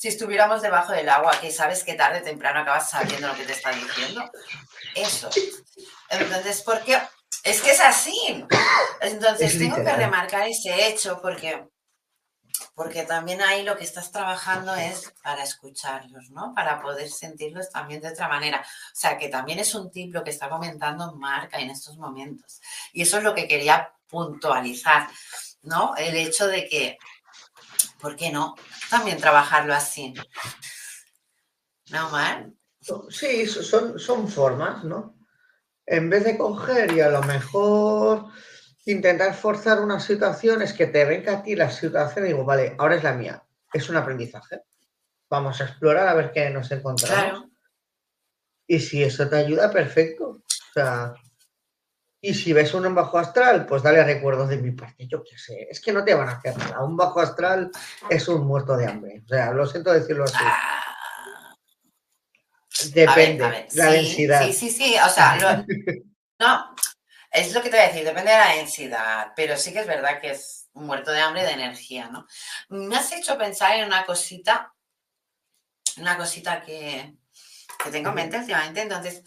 [0.04, 3.46] si estuviéramos debajo del agua, que sabes que tarde o temprano acabas sabiendo lo que
[3.46, 4.30] te está diciendo.
[4.94, 5.30] Eso.
[6.10, 7.00] Entonces, porque
[7.46, 8.46] es que es así.
[9.00, 11.70] Entonces, tengo que remarcar ese hecho porque,
[12.76, 16.54] porque también ahí lo que estás trabajando es para escucharlos, ¿no?
[16.54, 18.60] Para poder sentirlos también de otra manera.
[18.60, 22.60] O sea, que también es un tip lo que está comentando Marca en estos momentos.
[22.92, 25.08] Y eso es lo que quería puntualizar,
[25.62, 25.96] ¿no?
[25.96, 26.98] El hecho de que,
[28.04, 28.56] ¿por qué no?
[28.90, 30.14] También trabajarlo así.
[31.90, 32.50] ¿No, Mar?
[33.10, 35.18] Sí, son, son formas, ¿no?
[35.86, 38.26] En vez de coger y a lo mejor
[38.86, 42.76] intentar forzar una situación es que te venga a ti la situación y digo, vale,
[42.78, 43.42] ahora es la mía.
[43.72, 44.64] Es un aprendizaje.
[45.30, 47.46] Vamos a explorar a ver qué nos encontramos.
[48.68, 50.26] Y si eso te ayuda, perfecto.
[50.28, 51.14] O sea,
[52.26, 55.68] y si ves un bajo astral, pues dale recuerdos de mi parte, yo qué sé.
[55.70, 56.82] Es que no te van a hacer nada.
[56.82, 57.70] Un bajo astral
[58.10, 59.22] es un muerto de hambre.
[59.26, 60.38] O sea, lo siento decirlo así.
[62.94, 64.42] Depende, la densidad.
[64.46, 64.96] Sí, sí, sí.
[65.06, 65.66] O sea,
[66.40, 66.76] no,
[67.30, 69.34] es lo que te voy a decir, depende de la densidad.
[69.36, 72.26] Pero sí que es verdad que es un muerto de hambre de energía, ¿no?
[72.70, 74.74] Me has hecho pensar en una cosita,
[75.98, 77.18] una cosita que,
[77.84, 78.82] que tengo en mente últimamente.
[78.82, 79.24] Entonces,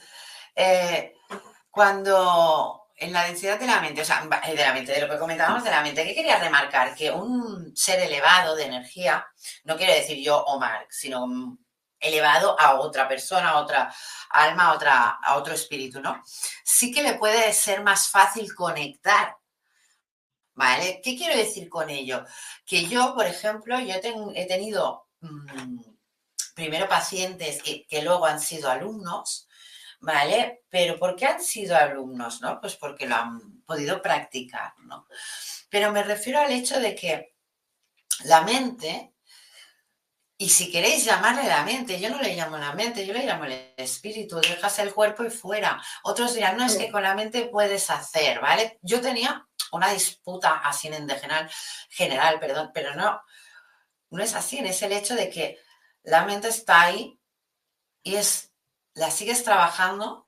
[0.55, 1.13] eh,
[1.71, 5.19] cuando en la densidad de la mente, o sea, de la mente, de lo que
[5.19, 6.95] comentábamos de la mente, ¿qué quería remarcar?
[6.95, 9.27] Que un ser elevado de energía,
[9.65, 11.59] no quiere decir yo o Mark, sino
[12.01, 13.95] elevado a otra persona, a otra
[14.31, 16.23] alma, a, otra, a otro espíritu, ¿no?
[16.65, 19.37] Sí que le puede ser más fácil conectar.
[20.55, 21.03] ¿Vale?
[21.05, 22.25] ¿Qué quiero decir con ello?
[22.65, 23.95] Que yo, por ejemplo, yo
[24.35, 25.81] he tenido mm,
[26.55, 29.46] primero pacientes que luego han sido alumnos,
[30.01, 30.65] ¿vale?
[30.69, 32.61] Pero ¿por qué han sido alumnos, no?
[32.61, 35.07] Pues porque lo han podido practicar, ¿no?
[35.69, 37.35] Pero me refiero al hecho de que
[38.25, 39.15] la mente,
[40.39, 43.45] y si queréis llamarle la mente, yo no le llamo la mente, yo le llamo
[43.45, 45.83] el espíritu, dejas el cuerpo y fuera.
[46.03, 48.79] Otros dirán, no, es que con la mente puedes hacer, ¿vale?
[48.83, 51.51] Yo tenía una disputa así en general,
[51.91, 53.21] general, perdón, pero no,
[54.11, 55.59] no es así, es el hecho de que
[56.03, 57.19] la mente está ahí
[58.03, 58.53] y es
[58.97, 60.27] la sigues trabajando,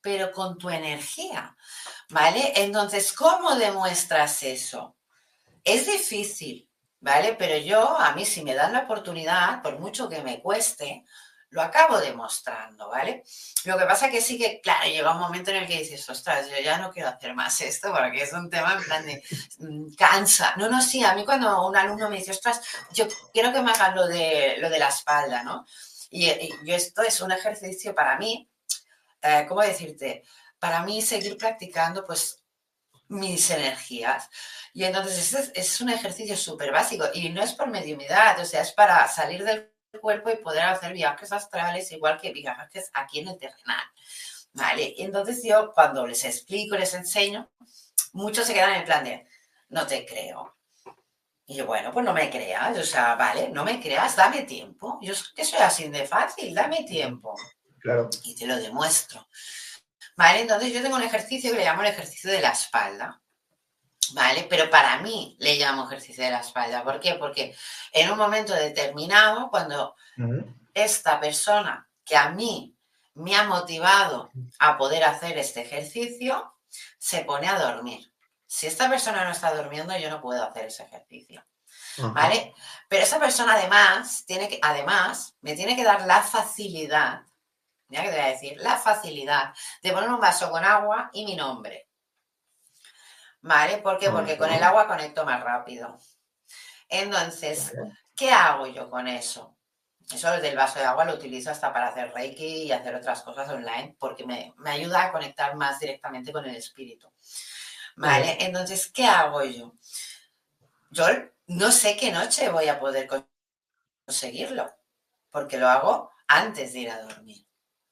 [0.00, 1.56] pero con tu energía,
[2.08, 2.52] ¿vale?
[2.56, 4.96] Entonces, ¿cómo demuestras eso?
[5.64, 6.68] Es difícil,
[7.00, 7.34] ¿vale?
[7.38, 11.04] Pero yo, a mí, si me dan la oportunidad, por mucho que me cueste,
[11.50, 13.22] lo acabo demostrando, ¿vale?
[13.64, 16.48] Lo que pasa que sí que, claro, llega un momento en el que dices, ostras,
[16.48, 19.22] yo ya no quiero hacer más esto porque es un tema en plan de
[19.58, 20.54] mm, cansa.
[20.56, 23.72] No, no, sí, a mí cuando un alumno me dice, ostras, yo quiero que me
[23.72, 25.66] hagan lo de, lo de la espalda, ¿no?
[26.10, 26.28] Y,
[26.66, 28.48] esto es un ejercicio para mí,
[29.22, 30.22] eh, ¿cómo decirte?
[30.58, 32.42] Para mí seguir practicando pues
[33.08, 34.28] mis energías.
[34.72, 38.62] Y entonces es, es un ejercicio súper básico y no es por mediumidad, o sea,
[38.62, 43.28] es para salir del cuerpo y poder hacer viajes astrales igual que viajes aquí en
[43.28, 43.84] el terrenal.
[44.52, 44.94] ¿Vale?
[44.98, 47.50] Entonces yo cuando les explico, les enseño,
[48.12, 49.26] muchos se quedan en plan de,
[49.68, 50.57] no te creo,
[51.50, 54.98] y yo, bueno, pues no me creas, o sea, vale, no me creas, dame tiempo.
[55.00, 57.34] Yo que soy así de fácil, dame tiempo.
[57.78, 58.10] Claro.
[58.22, 59.26] Y te lo demuestro.
[60.14, 63.22] Vale, entonces yo tengo un ejercicio que le llamo el ejercicio de la espalda.
[64.12, 64.46] ¿Vale?
[64.48, 66.84] Pero para mí le llamo ejercicio de la espalda.
[66.84, 67.14] ¿Por qué?
[67.14, 67.56] Porque
[67.92, 69.96] en un momento determinado, cuando
[70.74, 72.76] esta persona que a mí
[73.14, 76.52] me ha motivado a poder hacer este ejercicio,
[76.98, 78.12] se pone a dormir
[78.48, 81.44] si esta persona no está durmiendo, yo no puedo hacer ese ejercicio.
[81.98, 82.54] ¿Vale?
[82.88, 87.22] Pero esa persona además tiene que, además, me tiene que dar la facilidad,
[87.88, 91.26] mira que te voy a decir, la facilidad de poner un vaso con agua y
[91.26, 91.88] mi nombre.
[93.42, 93.78] ¿Vale?
[93.78, 94.10] ¿Por qué?
[94.10, 95.98] Porque con el agua conecto más rápido.
[96.88, 97.74] Entonces,
[98.16, 99.56] ¿qué hago yo con eso?
[100.10, 103.48] Eso del vaso de agua lo utilizo hasta para hacer Reiki y hacer otras cosas
[103.50, 107.12] online porque me, me ayuda a conectar más directamente con el espíritu.
[107.98, 108.36] ¿Vale?
[108.38, 109.74] Entonces, ¿qué hago yo?
[110.90, 111.06] Yo
[111.48, 113.08] no sé qué noche voy a poder
[114.06, 114.72] conseguirlo,
[115.30, 117.44] porque lo hago antes de ir a dormir,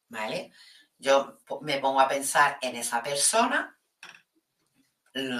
[0.08, 0.52] ¿vale?
[0.96, 3.76] Yo me pongo a pensar en esa persona,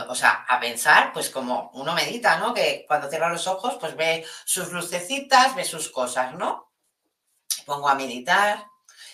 [0.09, 2.53] o sea, a pensar, pues como uno medita, ¿no?
[2.53, 6.73] Que cuando cierra los ojos, pues ve sus lucecitas, ve sus cosas, ¿no?
[7.67, 8.67] Pongo a meditar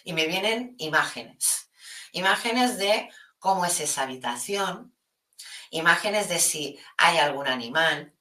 [0.02, 1.68] y me vienen imágenes.
[2.12, 4.94] Imágenes de cómo es esa habitación,
[5.72, 8.14] imágenes de si hay algún animal,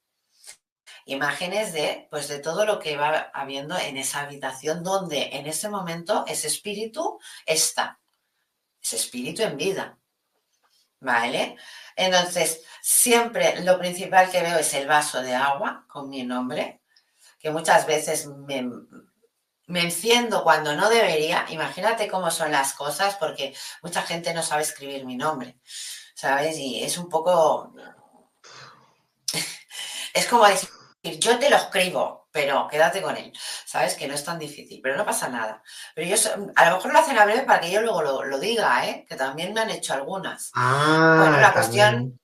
[1.05, 5.69] imágenes de pues de todo lo que va habiendo en esa habitación donde en ese
[5.69, 7.99] momento ese espíritu está,
[8.81, 9.97] ese espíritu en vida.
[11.01, 11.57] ¿Vale?
[11.95, 16.83] Entonces, siempre lo principal que veo es el vaso de agua con mi nombre,
[17.39, 18.69] que muchas veces me,
[19.65, 21.47] me enciendo cuando no debería.
[21.49, 25.59] Imagínate cómo son las cosas, porque mucha gente no sabe escribir mi nombre.
[26.15, 26.57] ¿Sabes?
[26.57, 27.73] Y es un poco...
[30.13, 30.69] es como decir,
[31.03, 33.33] yo te lo escribo, pero quédate con él,
[33.65, 33.95] ¿sabes?
[33.95, 35.63] Que no es tan difícil, pero no pasa nada.
[35.95, 36.15] Pero yo,
[36.55, 39.05] a lo mejor lo hacen a breve para que yo luego lo, diga, ¿eh?
[39.07, 40.51] Que también me han hecho algunas.
[40.55, 42.19] Ah, bueno, la cuestión...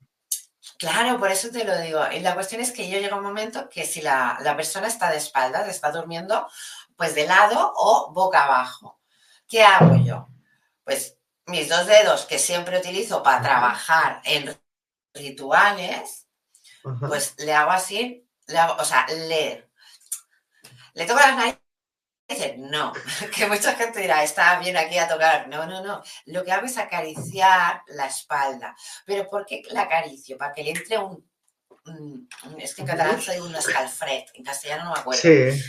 [0.78, 2.00] Claro, por eso te lo digo.
[2.12, 4.86] Y la cuestión es que yo llego a un momento que si la, la persona
[4.86, 6.46] está de espaldas, está durmiendo,
[6.96, 9.00] pues de lado o boca abajo.
[9.48, 10.28] ¿Qué hago yo?
[10.84, 11.17] Pues
[11.48, 14.56] mis dos dedos que siempre utilizo para trabajar en
[15.14, 16.26] rituales,
[17.00, 19.70] pues le hago así, le hago, o sea, le,
[20.94, 21.58] le toco las narices.
[22.58, 22.92] No,
[23.34, 25.48] que mucha gente dirá, está bien aquí a tocar.
[25.48, 26.02] No, no, no.
[26.26, 28.76] Lo que hago es acariciar la espalda.
[29.06, 30.36] ¿Pero por qué la acaricio?
[30.36, 32.28] Para que le entre un.
[32.58, 35.22] es que en catalán soy un escalfret, en castellano no me acuerdo.
[35.22, 35.62] Sí.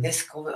[0.00, 0.54] Descubre,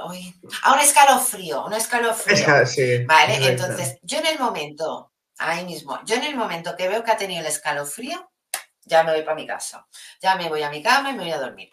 [0.62, 2.46] ah, un escalofrío, un escalofrío.
[3.06, 7.10] vale, entonces yo en el momento, ahí mismo, yo en el momento que veo que
[7.10, 8.30] ha tenido el escalofrío,
[8.84, 9.86] ya me voy para mi casa.
[10.20, 11.70] Ya me voy a mi cama y me voy a dormir.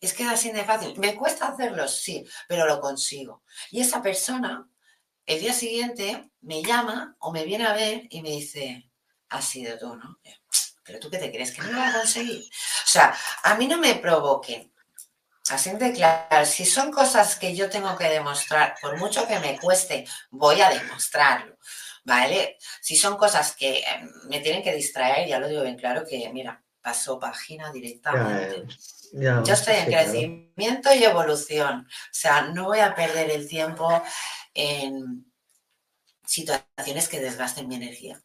[0.00, 0.98] Es que es así de fácil.
[0.98, 3.44] Me cuesta hacerlo, sí, pero lo consigo.
[3.70, 4.68] Y esa persona,
[5.26, 8.90] el día siguiente, me llama o me viene a ver y me dice,
[9.28, 10.18] has sido tú, ¿no?
[10.84, 12.42] Pero tú qué te crees que no lo vas a conseguir.
[12.42, 14.72] O sea, a mí no me provoquen.
[15.52, 19.58] Así de claro, si son cosas que yo tengo que demostrar, por mucho que me
[19.58, 21.56] cueste, voy a demostrarlo.
[22.04, 22.58] ¿vale?
[22.80, 26.28] Si son cosas que em, me tienen que distraer, ya lo digo bien claro que,
[26.32, 28.66] mira, paso página directamente.
[29.12, 31.86] Yo estoy en crecimiento y evolución.
[31.86, 34.02] O sea, no voy a perder el tiempo
[34.54, 35.32] en
[36.24, 38.20] situaciones que desgasten mi energía.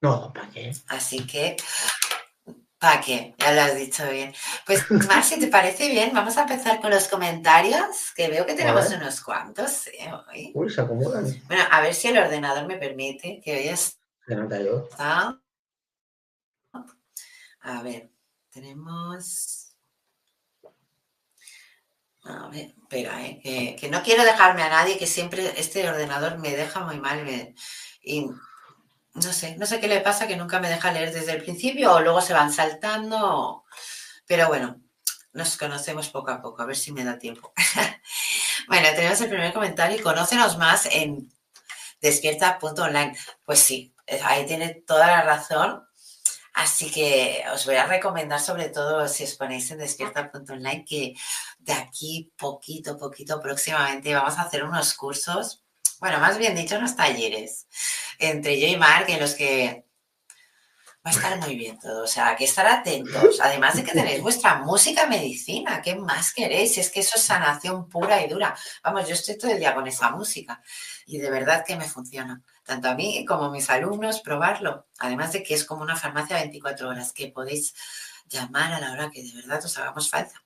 [0.00, 0.72] No, ¿para qué?
[0.88, 1.56] Así que
[2.78, 3.34] ¿Para qué?
[3.38, 4.32] Ya lo has dicho bien.
[4.64, 8.54] Pues, Mar, si te parece bien, vamos a empezar con los comentarios, que veo que
[8.54, 9.88] tenemos unos cuantos.
[9.88, 10.52] ¿eh?
[10.54, 11.24] Uy, se acomodan.
[11.48, 13.98] Bueno, a ver si el ordenador me permite que hoy está.
[17.60, 18.10] A ver,
[18.50, 19.74] tenemos.
[22.22, 23.76] A ver, espera, ¿eh?
[23.80, 27.26] que, no quiero dejarme a nadie, que siempre este ordenador me deja muy mal.
[28.02, 28.26] y
[29.22, 31.92] no sé, no sé qué le pasa que nunca me deja leer desde el principio
[31.94, 33.64] o luego se van saltando.
[34.26, 34.80] Pero bueno,
[35.32, 37.52] nos conocemos poco a poco, a ver si me da tiempo.
[38.68, 41.32] bueno, tenemos el primer comentario y conócenos más en
[42.00, 43.16] despierta.online.
[43.44, 43.94] Pues sí,
[44.24, 45.84] ahí tiene toda la razón.
[46.54, 51.14] Así que os voy a recomendar, sobre todo si os ponéis en despierta.online, que
[51.58, 55.64] de aquí poquito, poquito, próximamente vamos a hacer unos cursos
[56.00, 57.66] bueno, más bien dicho, unos talleres
[58.18, 59.84] entre yo y Mark en los que
[61.06, 62.04] va a estar muy bien todo.
[62.04, 63.40] O sea, que estar atentos.
[63.40, 66.76] Además de que tenéis vuestra música medicina, ¿qué más queréis?
[66.78, 68.56] Es que eso es sanación pura y dura.
[68.82, 70.62] Vamos, yo estoy todo el día con esa música
[71.06, 72.42] y de verdad que me funciona.
[72.64, 74.86] Tanto a mí como a mis alumnos, probarlo.
[74.98, 77.74] Además de que es como una farmacia 24 horas que podéis
[78.26, 80.42] llamar a la hora que de verdad os hagamos falta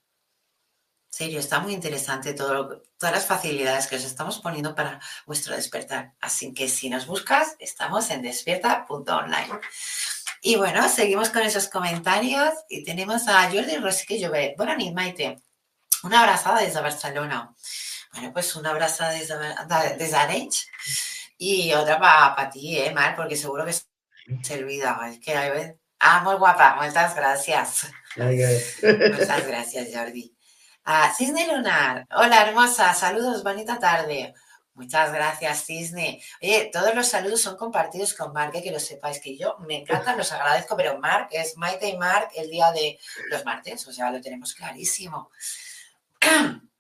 [1.13, 6.15] serio, está muy interesante todo, todas las facilidades que os estamos poniendo para vuestro despertar.
[6.21, 9.61] Así que si nos buscas, estamos en despierta.online.
[10.41, 14.57] Y bueno, seguimos con esos comentarios y tenemos a Jordi Rosque Llobet.
[14.57, 15.43] Bueno, ni Maite,
[16.03, 17.55] una abrazada desde Barcelona.
[18.15, 19.37] Bueno, pues una abrazada desde,
[19.99, 20.67] desde Arenys
[21.37, 23.15] y otra para ti, ¿eh, Mar?
[23.17, 24.99] Porque seguro que se olvida.
[25.11, 27.87] Es que, ah, muy guapa, muchas gracias.
[28.17, 30.32] Muchas gracias, Jordi.
[30.85, 32.07] A Cisne Lunar.
[32.11, 32.93] Hola, hermosa.
[32.93, 34.35] Saludos, bonita tarde.
[34.75, 36.21] Muchas gracias, Cisne.
[36.43, 39.79] Oye, todos los saludos son compartidos con Mark, eh, que lo sepáis, que yo me
[39.79, 42.99] encantan, los agradezco, pero Mark es Maite y Mark el día de
[43.31, 45.31] los martes, o sea, lo tenemos clarísimo.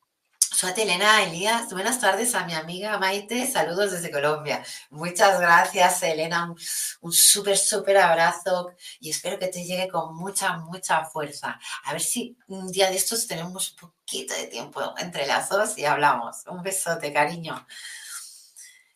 [0.62, 4.64] Suate Elena Elías, buenas tardes a mi amiga Maite, saludos desde Colombia.
[4.90, 6.54] Muchas gracias, Elena,
[7.00, 11.58] un, súper, súper abrazo y espero que te llegue con mucha, mucha fuerza.
[11.82, 15.76] A ver si un día de estos tenemos un poquito de tiempo entre las dos
[15.78, 16.44] y hablamos.
[16.46, 17.66] Un besote, cariño.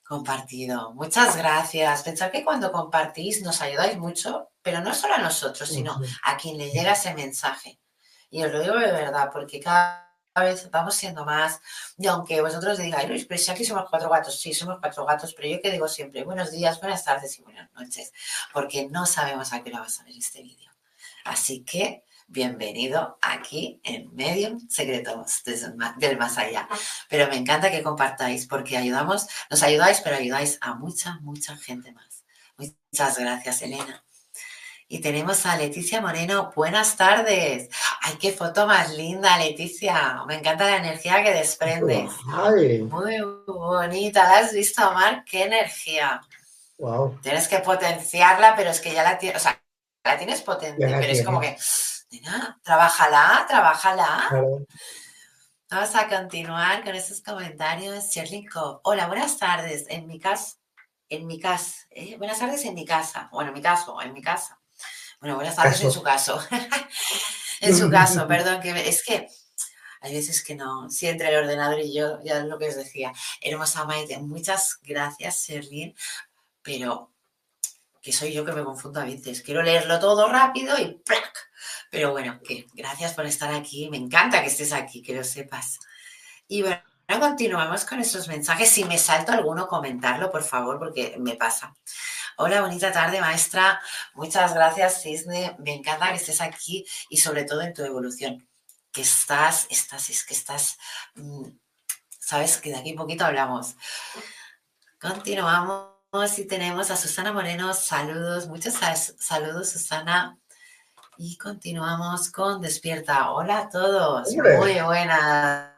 [0.04, 0.94] Compartido.
[0.94, 2.04] Muchas gracias.
[2.04, 6.58] Pensar que cuando compartís nos ayudáis mucho, pero no solo a nosotros, sino a quien
[6.58, 7.80] le llega ese mensaje.
[8.30, 10.05] Y os lo digo de verdad, porque cada
[10.45, 11.61] vez vamos siendo más.
[11.99, 15.34] Y aunque vosotros digáis, Luis, pero si aquí somos cuatro gatos, sí, somos cuatro gatos,
[15.34, 18.12] pero yo que digo siempre, buenos días, buenas tardes y buenas noches,
[18.53, 20.70] porque no sabemos a qué hora vas a ver este vídeo.
[21.24, 26.68] Así que bienvenido aquí en Medium Secretos del Más Allá.
[27.09, 31.93] Pero me encanta que compartáis porque ayudamos, nos ayudáis, pero ayudáis a mucha, mucha gente
[31.93, 32.24] más.
[32.57, 34.05] Muchas gracias, Elena.
[34.89, 36.53] Y tenemos a Leticia Moreno.
[36.55, 37.68] Buenas tardes.
[38.03, 40.22] Ay, qué foto más linda, Leticia.
[40.28, 42.11] Me encanta la energía que desprendes.
[42.24, 44.22] Muy bonita.
[44.24, 45.24] ¿La has visto, Omar?
[45.24, 46.20] ¡Qué energía!
[46.78, 47.18] Wow.
[47.20, 49.61] Tienes que potenciarla, pero es que ya la tienes, o sea,
[50.05, 51.57] la tienes potente, pero es como que,
[52.11, 54.28] nena, trabájala, trabájala.
[55.68, 58.11] Vamos a continuar con estos comentarios.
[58.11, 58.47] Shirley
[58.84, 59.87] Hola, buenas tardes.
[59.89, 60.59] En mi casa,
[61.09, 62.16] en mi casa, ¿eh?
[62.18, 63.28] buenas tardes en mi casa.
[63.32, 64.55] Bueno, en mi caso, en mi casa.
[65.20, 66.40] Bueno, buenas tardes en su caso.
[67.60, 69.28] en su caso, perdón, que es que
[70.00, 72.76] hay veces que no, si entre el ordenador y yo, ya es lo que os
[72.76, 73.12] decía.
[73.40, 75.94] Hermosa Maite, muchas gracias, Serlín,
[76.62, 77.12] pero
[78.00, 79.42] que soy yo que me confundo a veces.
[79.42, 81.50] Quiero leerlo todo rápido y ¡plac!
[81.90, 83.90] Pero bueno, que gracias por estar aquí.
[83.90, 85.80] Me encanta que estés aquí, que lo sepas.
[86.46, 86.80] Y bueno,
[87.18, 88.70] continuamos con esos mensajes.
[88.70, 91.74] Si me salto alguno, comentarlo, por favor, porque me pasa.
[92.39, 93.80] Hola, bonita tarde, maestra.
[94.12, 95.57] Muchas gracias, Cisne.
[95.59, 98.47] Me encanta que estés aquí y sobre todo en tu evolución.
[98.93, 100.76] Que estás, estás, es que estás,
[101.14, 101.49] mm,
[102.11, 103.74] sabes que de aquí un poquito hablamos.
[105.01, 105.89] Continuamos
[106.37, 107.72] y tenemos a Susana Moreno.
[107.72, 108.74] Saludos, muchos
[109.18, 110.39] saludos, Susana.
[111.16, 113.30] Y continuamos con Despierta.
[113.30, 114.28] Hola a todos.
[114.34, 115.72] Muy buenas.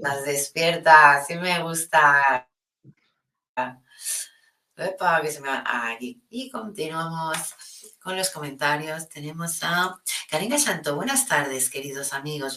[0.00, 1.22] Las despierta.
[1.26, 2.48] Sí me gusta.
[4.78, 6.22] Que se me aquí.
[6.30, 7.36] Y continuamos
[8.00, 9.08] con los comentarios.
[9.08, 10.00] Tenemos a
[10.30, 10.94] Karina Santo.
[10.94, 12.56] Buenas tardes, queridos amigos.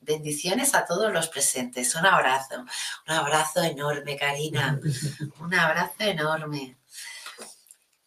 [0.00, 1.96] bendiciones a todos los presentes.
[1.96, 2.64] Un abrazo.
[3.08, 4.78] Un abrazo enorme, Karina.
[5.40, 6.78] Un abrazo enorme.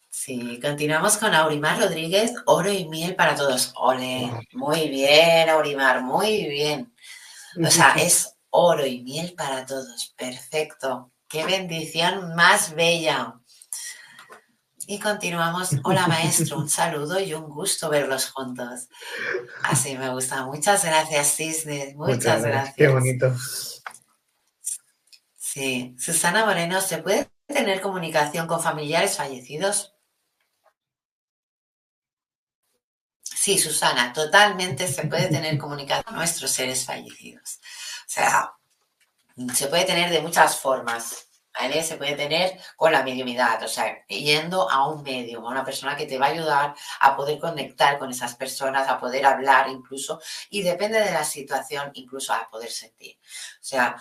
[0.08, 2.32] Sí, continuamos con Aurimar Rodríguez.
[2.46, 3.74] Oro y miel para todos.
[3.76, 4.30] Ole.
[4.52, 6.00] Muy bien, Aurimar.
[6.00, 6.94] Muy bien.
[7.62, 10.14] O sea, es oro y miel para todos.
[10.16, 11.12] Perfecto.
[11.28, 13.38] Qué bendición más bella.
[14.86, 15.70] Y continuamos.
[15.84, 18.88] Hola maestro, un saludo y un gusto verlos juntos.
[19.62, 20.44] Así me gusta.
[20.44, 21.94] Muchas gracias, Cisne.
[21.96, 22.74] Muchas, gracias.
[22.74, 23.34] Qué bonito.
[25.36, 25.94] Sí.
[25.98, 29.94] Susana Moreno, ¿se puede tener comunicación con familiares fallecidos?
[33.22, 37.60] Sí, Susana, totalmente se puede tener comunicación con nuestros seres fallecidos.
[38.06, 38.52] O sea,
[39.54, 41.28] se puede tener de muchas formas.
[41.82, 45.96] Se puede tener con la mediumidad, o sea, yendo a un medio, a una persona
[45.96, 50.20] que te va a ayudar a poder conectar con esas personas, a poder hablar incluso,
[50.50, 53.18] y depende de la situación, incluso a poder sentir.
[53.20, 53.96] O sea,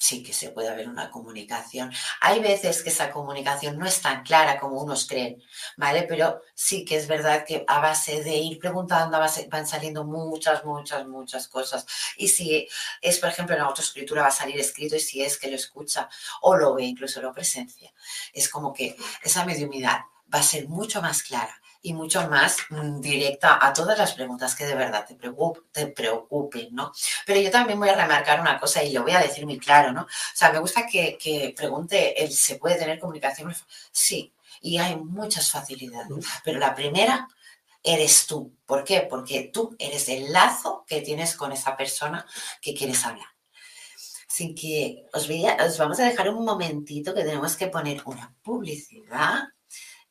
[0.00, 1.92] sí que se puede haber una comunicación.
[2.22, 5.42] Hay veces que esa comunicación no es tan clara como unos creen,
[5.76, 6.04] ¿vale?
[6.04, 9.18] Pero sí que es verdad que a base de ir preguntando,
[9.50, 11.86] van saliendo muchas, muchas, muchas cosas.
[12.16, 12.66] Y si
[13.02, 15.56] es, por ejemplo, en la autoescritura va a salir escrito y si es que lo
[15.56, 16.08] escucha
[16.40, 17.92] o lo ve, incluso lo presencia,
[18.32, 20.00] es como que esa mediumidad
[20.32, 24.54] va a ser mucho más clara y mucho más mm, directa a todas las preguntas
[24.54, 25.14] que de verdad te,
[25.72, 26.92] te preocupen, ¿no?
[27.26, 29.92] Pero yo también voy a remarcar una cosa y lo voy a decir muy claro,
[29.92, 30.02] ¿no?
[30.02, 33.54] O sea, me gusta que, que pregunte, ¿el, ¿se puede tener comunicación?
[33.92, 37.28] Sí, y hay muchas facilidades, pero la primera
[37.82, 38.54] eres tú.
[38.66, 39.02] ¿Por qué?
[39.02, 42.26] Porque tú eres el lazo que tienes con esa persona
[42.60, 43.26] que quieres hablar.
[44.28, 49.48] Así que os vamos a dejar un momentito que tenemos que poner una publicidad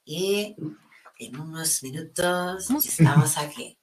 [0.06, 0.56] y
[1.20, 3.76] en unos minutos estamos aquí.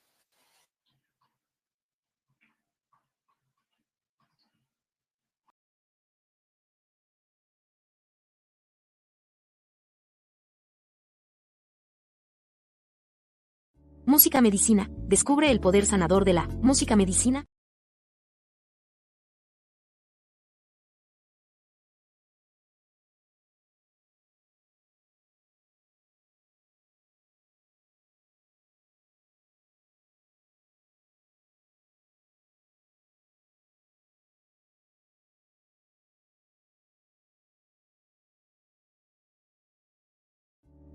[14.07, 14.89] Música Medicina.
[15.09, 17.45] Descubre el poder sanador de la música medicina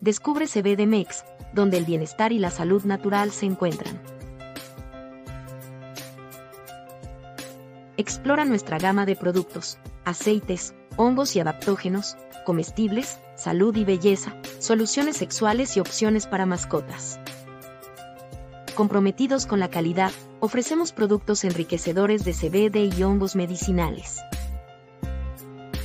[0.00, 0.86] Descubre CBD
[1.52, 3.98] donde el bienestar y la salud natural se encuentran.
[7.96, 15.76] Explora nuestra gama de productos, aceites, hongos y adaptógenos, comestibles, salud y belleza, soluciones sexuales
[15.78, 17.18] y opciones para mascotas.
[18.74, 24.20] Comprometidos con la calidad, ofrecemos productos enriquecedores de CBD y hongos medicinales.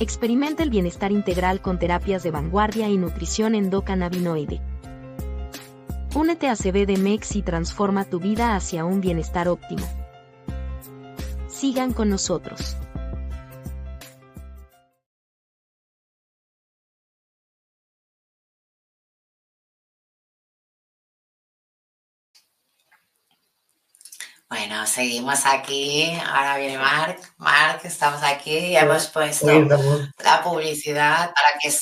[0.02, 4.60] Experimenta el bienestar integral con terapias de vanguardia y nutrición endocannabinoide.
[6.16, 6.98] Únete a CBD
[7.36, 9.86] y transforma tu vida hacia un bienestar óptimo.
[11.46, 12.76] Sigan con nosotros.
[24.52, 26.12] Bueno, seguimos aquí.
[26.26, 27.34] Ahora viene Marc.
[27.38, 31.74] Marc, estamos aquí y hemos puesto la publicidad para que,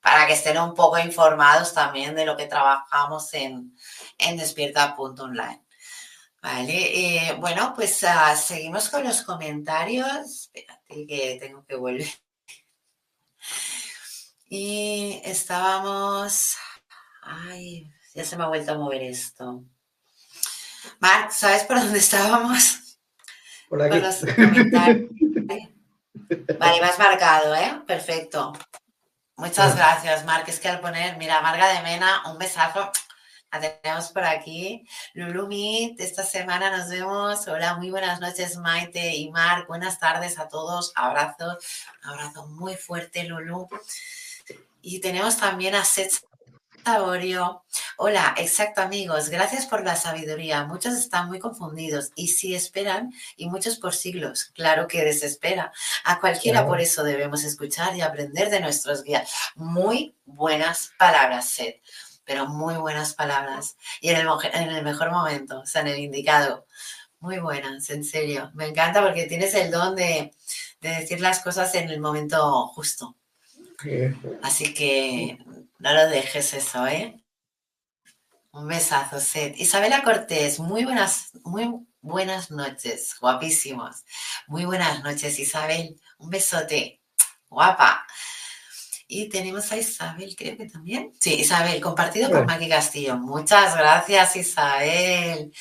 [0.00, 3.76] para que estén un poco informados también de lo que trabajamos en,
[4.18, 5.64] en despierta.online.
[6.40, 10.52] Vale, eh, bueno, pues ah, seguimos con los comentarios.
[10.54, 12.06] Espérate que tengo que volver.
[14.48, 16.54] Y estábamos.
[17.22, 19.64] Ay, ya se me ha vuelto a mover esto.
[21.04, 22.96] Marc, ¿sabes por dónde estábamos?
[23.68, 24.00] Por aquí.
[26.58, 27.82] Vale, me has marcado, ¿eh?
[27.86, 28.54] Perfecto.
[29.36, 30.48] Muchas gracias, Marc.
[30.48, 32.90] Es que al poner, mira, Marga de Mena, un besazo.
[33.52, 34.88] La tenemos por aquí.
[35.12, 37.46] Lulu Meet, esta semana nos vemos.
[37.48, 39.68] Hola, muy buenas noches, Maite y Marc.
[39.68, 40.90] Buenas tardes a todos.
[40.94, 41.58] Abrazos.
[42.02, 43.68] Un abrazo muy fuerte, Lulu.
[44.80, 46.24] Y tenemos también a Seth
[46.84, 47.64] Saborio.
[47.96, 50.64] Hola, exacto amigos, gracias por la sabiduría.
[50.64, 55.72] Muchos están muy confundidos y si esperan, y muchos por siglos, claro que desespera.
[56.04, 59.32] A cualquiera por eso debemos escuchar y aprender de nuestros guías.
[59.54, 61.80] Muy buenas palabras, Seth,
[62.24, 63.76] pero muy buenas palabras.
[64.02, 66.66] Y en el, en el mejor momento, o sea, en el indicado.
[67.18, 68.50] Muy buenas, en serio.
[68.52, 70.34] Me encanta porque tienes el don de,
[70.82, 73.16] de decir las cosas en el momento justo.
[74.42, 75.38] Así que
[75.78, 77.22] no lo dejes eso, ¿eh?
[78.52, 79.58] Un besazo, Seth.
[79.58, 81.68] Isabela Cortés, muy buenas, muy
[82.00, 84.04] buenas noches, guapísimos.
[84.46, 86.00] Muy buenas noches, Isabel.
[86.18, 87.00] Un besote,
[87.48, 88.06] guapa.
[89.08, 91.12] Y tenemos a Isabel, creo que también.
[91.20, 93.16] Sí, Isabel, compartido con Maki Castillo.
[93.16, 95.52] Muchas gracias, Isabel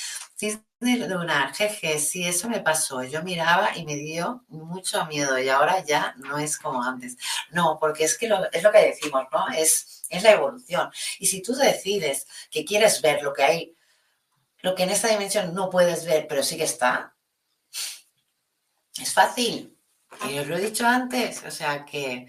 [0.81, 3.03] lunar, jeje, sí, eso me pasó.
[3.03, 7.17] Yo miraba y me dio mucho miedo y ahora ya no es como antes.
[7.51, 9.47] No, porque es que es lo que decimos, ¿no?
[9.49, 10.91] Es, es la evolución.
[11.19, 13.77] Y si tú decides que quieres ver lo que hay,
[14.59, 17.15] lo que en esta dimensión no puedes ver, pero sí que está,
[19.01, 19.77] es fácil.
[20.29, 22.27] Y os lo he dicho antes, o sea que,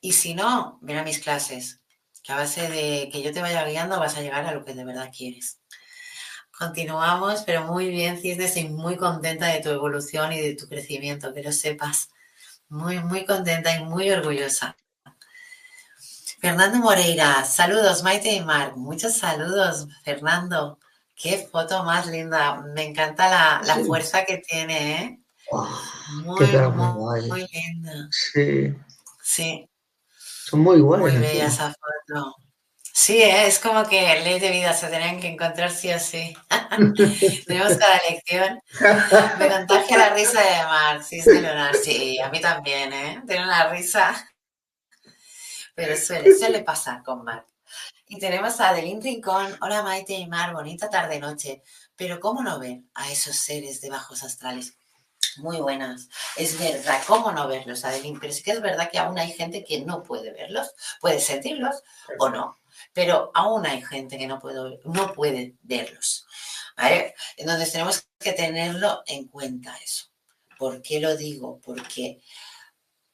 [0.00, 1.80] y si no, ven a mis clases,
[2.22, 4.74] que a base de que yo te vaya guiando vas a llegar a lo que
[4.74, 5.61] de verdad quieres.
[6.62, 11.34] Continuamos, pero muy bien, Cisnes, y muy contenta de tu evolución y de tu crecimiento,
[11.34, 12.10] que lo sepas.
[12.68, 14.76] Muy, muy contenta y muy orgullosa.
[16.38, 18.76] Fernando Moreira, saludos, Maite y Marc.
[18.76, 20.78] Muchos saludos, Fernando.
[21.16, 22.60] Qué foto más linda.
[22.60, 25.20] Me encanta la, fuerza que tiene, ¿eh?
[26.22, 28.08] muy, muy, muy, linda.
[28.12, 28.72] Sí.
[29.20, 29.68] Sí.
[30.16, 31.10] Son muy buenas.
[31.10, 32.36] Muy bella esa foto.
[33.02, 33.48] Sí, ¿eh?
[33.48, 36.36] es como que ley de vida se tenían que encontrar sí o sí.
[37.48, 38.60] Tenemos cada lección.
[39.40, 41.20] Me contagia la risa de Mar, sí,
[41.82, 43.20] Sí, a mí también, ¿eh?
[43.26, 44.14] Tiene una risa.
[45.74, 47.44] Pero suele, suele pasar con Mar.
[48.06, 49.58] Y tenemos a Adeline Rincón.
[49.60, 51.64] Hola Maite y Mar, bonita tarde-noche.
[51.96, 54.74] Pero ¿cómo no ver a esos seres de bajos astrales?
[55.38, 56.08] Muy buenas.
[56.36, 58.20] Es verdad, ¿cómo no verlos, Adeline?
[58.20, 61.82] Pero sí que es verdad que aún hay gente que no puede verlos, puede sentirlos
[62.20, 62.61] o no
[62.92, 66.26] pero aún hay gente que no, puede, no puede verlos.
[67.36, 70.06] Entonces tenemos que tenerlo en cuenta eso.
[70.58, 71.60] ¿Por qué lo digo?
[71.60, 72.22] Porque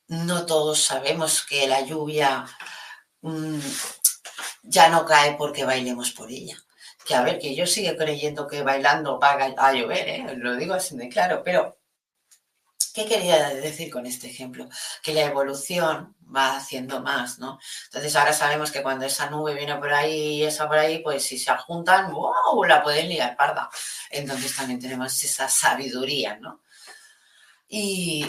[0.09, 2.47] no todos sabemos que la lluvia
[3.21, 3.59] mm,
[4.63, 6.57] ya no cae porque bailemos por ella.
[7.05, 10.27] Que a ver, que yo sigo creyendo que bailando va a llover, ¿eh?
[10.37, 11.78] lo digo así de claro, pero
[12.99, 14.69] ¿Qué quería decir con este ejemplo?
[15.05, 17.61] Que la evolución va haciendo más, ¿no?
[17.85, 21.23] Entonces ahora sabemos que cuando esa nube viene por ahí y esa por ahí, pues
[21.23, 22.65] si se juntan, ¡wow!
[22.65, 23.71] La pueden liar parda.
[24.11, 26.63] Entonces también tenemos esa sabiduría, ¿no?
[27.69, 28.27] Y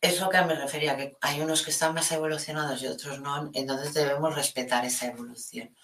[0.00, 3.50] es lo que me refería, que hay unos que están más evolucionados y otros no,
[3.52, 5.76] entonces debemos respetar esa evolución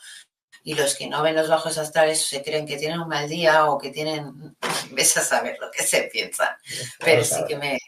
[0.67, 3.67] y los que no ven los bajos astrales se creen que tienen un mal día
[3.67, 4.57] o que tienen,
[4.93, 6.59] ves a saber lo que se piensa.
[6.99, 7.79] Pero sí que me...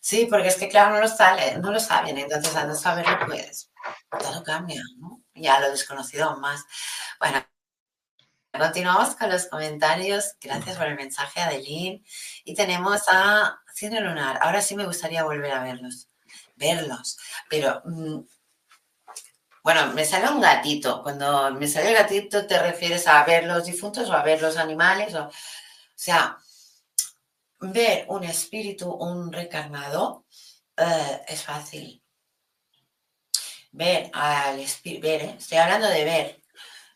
[0.00, 3.16] Sí, porque es que claro, no lo, saben, no lo saben, entonces al no saberlo,
[3.26, 3.70] pues
[4.18, 5.22] todo cambia, ¿no?
[5.34, 6.64] Ya lo desconocido más.
[7.20, 7.46] Bueno,
[8.50, 10.34] continuamos con los comentarios.
[10.40, 12.04] Gracias por el mensaje, Adeline.
[12.44, 14.40] Y tenemos a Cine Lunar.
[14.42, 16.08] Ahora sí me gustaría volver a verlos.
[16.56, 17.18] Verlos.
[17.48, 17.82] Pero...
[17.84, 18.20] Mm,
[19.62, 21.02] bueno, me sale un gatito.
[21.02, 24.56] Cuando me sale el gatito, ¿te refieres a ver los difuntos o a ver los
[24.56, 25.14] animales?
[25.14, 25.30] O,
[25.94, 26.38] sea,
[27.60, 30.24] ver un espíritu, un recarnado,
[30.76, 32.02] eh, es fácil.
[33.72, 35.36] ver al espíritu, ver, ¿eh?
[35.38, 36.42] estoy hablando de ver,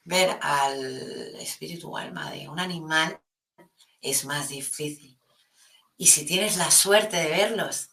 [0.04, 3.20] ver al espíritu alma de un animal
[4.00, 5.18] es más difícil.
[5.96, 7.90] Y si tienes la suerte de verlos,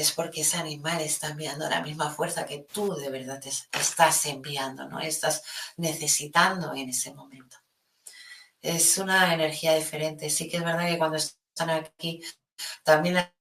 [0.00, 3.42] es porque ese animal está enviando la misma fuerza que tú de verdad
[3.72, 5.00] estás enviando, ¿no?
[5.00, 5.42] Estás
[5.76, 7.58] necesitando en ese momento.
[8.62, 10.30] Es una energía diferente.
[10.30, 12.22] Sí que es verdad que cuando están aquí
[12.82, 13.34] también la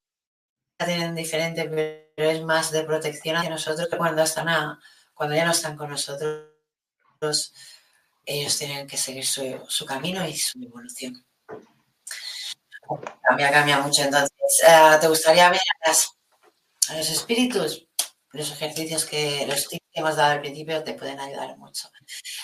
[0.78, 1.66] tienen diferente,
[2.16, 4.80] pero es más de protección hacia nosotros que cuando están
[5.14, 7.54] cuando ya no están con nosotros,
[8.26, 11.26] ellos tienen que seguir su, camino y su evolución.
[13.24, 14.04] Cambia, cambia mucho.
[14.04, 14.32] Entonces,
[14.66, 16.19] eh, ¿te gustaría ver las
[16.96, 17.88] los espíritus,
[18.32, 21.90] los ejercicios que los tips que hemos dado al principio te pueden ayudar mucho.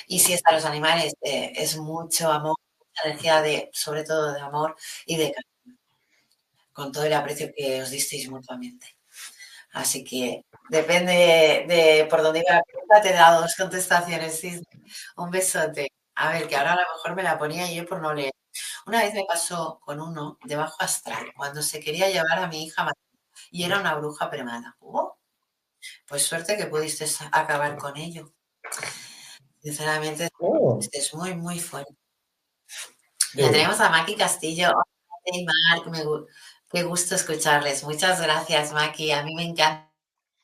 [0.07, 4.33] Y si es a los animales, eh, es mucho amor, mucha energía de, sobre todo
[4.33, 4.75] de amor
[5.05, 5.79] y de cariño,
[6.73, 8.97] con todo el aprecio que os disteis mutuamente.
[9.73, 14.41] Así que depende de, por dónde iba la pregunta, te he dado dos contestaciones.
[15.17, 15.89] Un besote.
[16.15, 18.31] A ver, que ahora a lo mejor me la ponía yo por no leer.
[18.87, 22.63] Una vez me pasó con uno de bajo astral, cuando se quería llevar a mi
[22.65, 22.85] hija
[23.51, 24.75] y era una bruja premada.
[24.79, 25.17] Oh,
[26.07, 28.33] pues suerte que pudiste acabar con ello.
[29.61, 30.79] Sinceramente, oh.
[30.91, 31.95] es muy, muy fuerte.
[33.33, 34.73] Ya tenemos a Maki Castillo.
[36.71, 37.83] qué gusto escucharles.
[37.83, 39.11] Muchas gracias, Maki.
[39.11, 39.89] A mí me encanta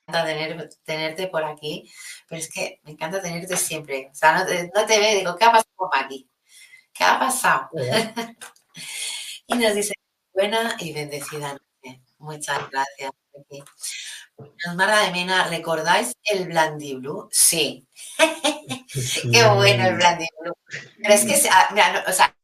[0.07, 1.91] tener, tenerte por aquí,
[2.27, 4.09] pero es que me encanta tenerte siempre.
[4.11, 6.29] O sea, no te, no te veo digo, ¿qué ha pasado con Maki?
[6.93, 7.69] ¿Qué ha pasado?
[9.47, 9.93] y nos dice,
[10.33, 11.57] buena y bendecida
[12.21, 13.11] Muchas gracias.
[14.75, 17.27] Mara de Mena, ¿recordáis el Blandy Blue?
[17.31, 17.87] Sí.
[19.31, 20.53] Qué bueno el Blandy Blue.
[21.01, 22.35] Pero es que, ah, mira, no, o sea,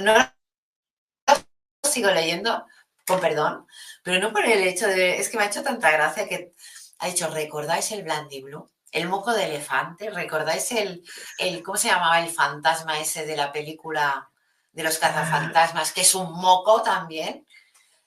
[0.00, 2.66] no, lo sigo leyendo,
[3.06, 3.66] con perdón,
[4.02, 5.18] pero no por el hecho de.
[5.18, 6.54] Es que me ha hecho tanta gracia que
[6.98, 8.70] ha dicho, ¿recordáis el Blandy Blue?
[8.90, 11.04] El moco de elefante, ¿recordáis el,
[11.38, 14.30] el, ¿cómo se llamaba el fantasma ese de la película
[14.72, 15.92] de los cazafantasmas?
[15.92, 17.45] Que es un moco también.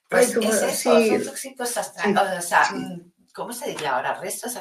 [0.09, 4.15] Pues es eso, son tóxicos astrales, o sea, mm, ¿cómo se diría ahora?
[4.15, 4.57] Restos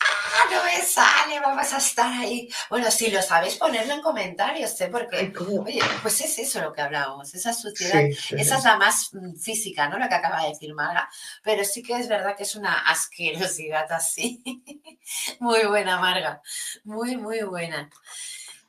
[0.00, 1.40] ¡Ah, no me sale!
[1.40, 2.48] Vamos a estar ahí.
[2.70, 4.88] Bueno, si lo sabéis, ponerlo en comentarios, ¿eh?
[4.88, 9.34] Porque, oye, pues es eso lo que hablábamos, esa suciedad, esa es la más mm,
[9.36, 9.98] física, ¿no?
[9.98, 11.08] La que acaba de decir Marga,
[11.42, 14.42] pero sí que es verdad que es una asquerosidad así.
[15.40, 16.42] muy buena, Marga,
[16.84, 17.90] muy, muy buena.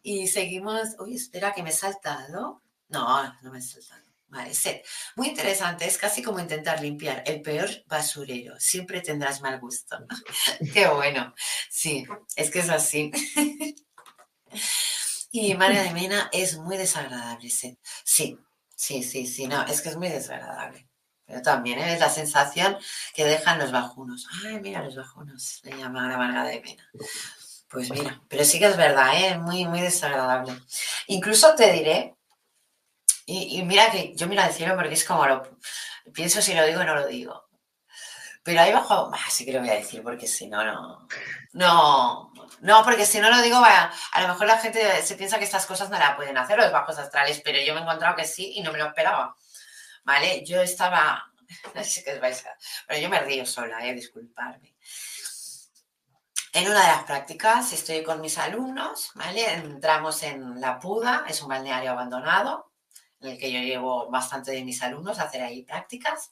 [0.02, 2.64] Y seguimos, uy, espera que me salta, ¿no?
[2.88, 3.96] No, no me salta.
[3.96, 4.09] Vale,
[4.52, 4.86] set.
[5.16, 8.60] Muy interesante, es casi como intentar limpiar el peor basurero.
[8.60, 9.98] Siempre tendrás mal gusto.
[10.74, 11.34] Qué bueno.
[11.70, 12.06] Sí,
[12.36, 13.12] es que es así.
[15.32, 17.80] y María de Mena es muy desagradable, Set.
[18.04, 18.38] Sí,
[18.76, 20.88] sí, sí, sí, no, es que es muy desagradable.
[21.26, 21.94] Pero también ¿eh?
[21.94, 22.78] es la sensación
[23.14, 24.28] que dejan los bajunos.
[24.44, 26.90] Ay, mira los bajunos, le llama la María de Mena.
[27.70, 29.38] Pues mira, pero sí que es verdad, ¿eh?
[29.38, 30.60] muy, muy desagradable.
[31.06, 32.16] Incluso te diré
[33.30, 35.44] y, mira que yo miro al cielo porque es como lo
[36.14, 37.48] pienso si lo digo o no lo digo.
[38.44, 41.08] Pero ahí bajo, sí que lo voy a decir porque si no, no.
[41.54, 45.46] No, no, porque si no lo digo, a lo mejor la gente se piensa que
[45.46, 48.26] estas cosas no la pueden hacer los bajos astrales, pero yo me he encontrado que
[48.26, 49.36] sí y no me lo esperaba.
[50.04, 50.44] ¿Vale?
[50.46, 51.26] Yo estaba.
[51.74, 52.56] No sé qué vais a.
[52.88, 54.76] Pero yo me río sola, eh, disculparme.
[56.54, 59.54] En una de las prácticas estoy con mis alumnos, ¿vale?
[59.54, 62.69] Entramos en La Puda, es un balneario abandonado,
[63.22, 66.32] en el que yo llevo bastante de mis alumnos a hacer ahí prácticas,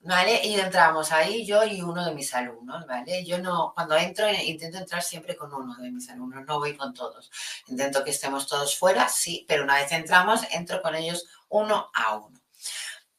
[0.00, 0.40] ¿vale?
[0.44, 3.24] Y entramos ahí yo y uno de mis alumnos, ¿vale?
[3.24, 6.76] Yo no, cuando entro, eh, intento entrar siempre con uno de mis alumnos, no voy
[6.76, 7.30] con todos.
[7.66, 12.16] Intento que estemos todos fuera, sí, pero una vez entramos, entro con ellos uno a
[12.16, 12.40] uno.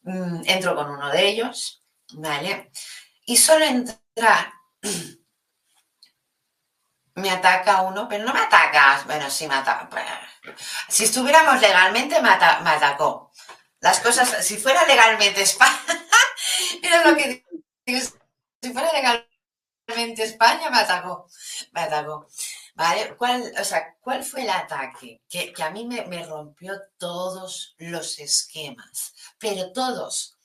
[0.02, 1.82] Mm, entro con uno de ellos,
[2.14, 2.70] ¿vale?
[3.26, 4.52] Y solo entrar
[7.14, 9.04] me ataca uno, pero no me atacas.
[9.06, 9.88] Bueno, sí me ataca.
[10.88, 13.30] Si estuviéramos legalmente, me, atacó.
[13.80, 15.76] Las cosas, si fuera legalmente España,
[16.82, 17.44] mira lo que
[17.84, 18.00] digo,
[18.62, 21.28] si fuera legalmente España, me atacó.
[21.72, 22.28] Me atacó.
[22.74, 23.14] ¿Vale?
[23.16, 25.22] ¿Cuál, o sea, ¿cuál fue el ataque?
[25.28, 30.38] Que, a mí me, me rompió todos los esquemas, pero todos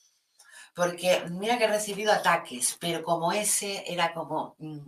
[0.78, 4.78] porque mira que he recibido ataques, pero como ese era como, mm,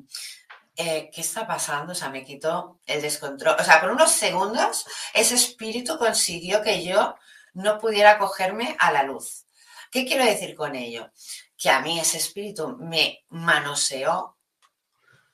[0.77, 1.93] eh, ¿qué está pasando?
[1.93, 3.57] O sea, me quitó el descontrol.
[3.59, 7.17] O sea, por unos segundos ese espíritu consiguió que yo
[7.55, 9.47] no pudiera cogerme a la luz.
[9.91, 11.11] ¿Qué quiero decir con ello?
[11.57, 14.37] Que a mí ese espíritu me manoseó.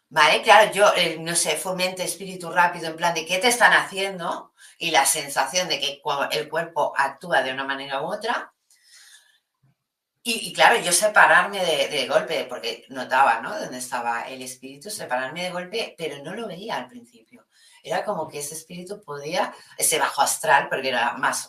[0.09, 0.41] ¿Vale?
[0.43, 4.91] Claro, yo, no sé, fomente espíritu rápido en plan de qué te están haciendo y
[4.91, 8.53] la sensación de que el cuerpo actúa de una manera u otra.
[10.29, 13.57] Y, claro, yo separarme de, golpe, porque notaba, ¿no?
[13.57, 17.47] Dónde estaba el espíritu, separarme de golpe, pero no lo veía al principio.
[17.81, 21.49] Era como que ese espíritu podía, ese bajo astral, porque era más,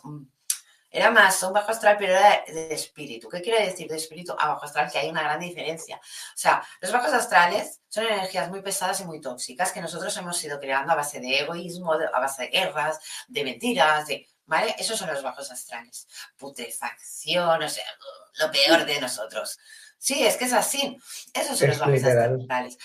[0.90, 3.28] era más un bajo astral, pero era de, espíritu.
[3.28, 4.88] ¿Qué quiere decir de espíritu a bajo astral?
[4.92, 5.96] Que hay una gran diferencia.
[5.96, 10.42] O sea, los bajos astrales son energías muy pesadas y muy tóxicas que nosotros hemos
[10.44, 14.74] ido creando a base de egoísmo, a base de guerras, de mentiras, de ¿vale?
[14.78, 16.08] Esos son los bajos astrales.
[16.36, 17.84] Putrefacción, o sea,
[18.40, 19.58] lo peor de nosotros.
[19.98, 20.98] Sí, es que es así.
[21.32, 22.78] Esos son los bajos astrales.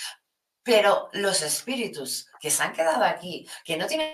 [0.62, 4.14] Pero los espíritus que se han quedado aquí, que no tienen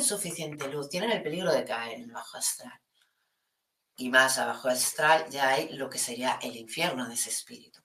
[0.00, 2.80] suficiente luz, tienen el peligro de caer en el bajo astral.
[3.96, 7.80] Y más abajo astral ya hay lo que sería el infierno de ese espíritu.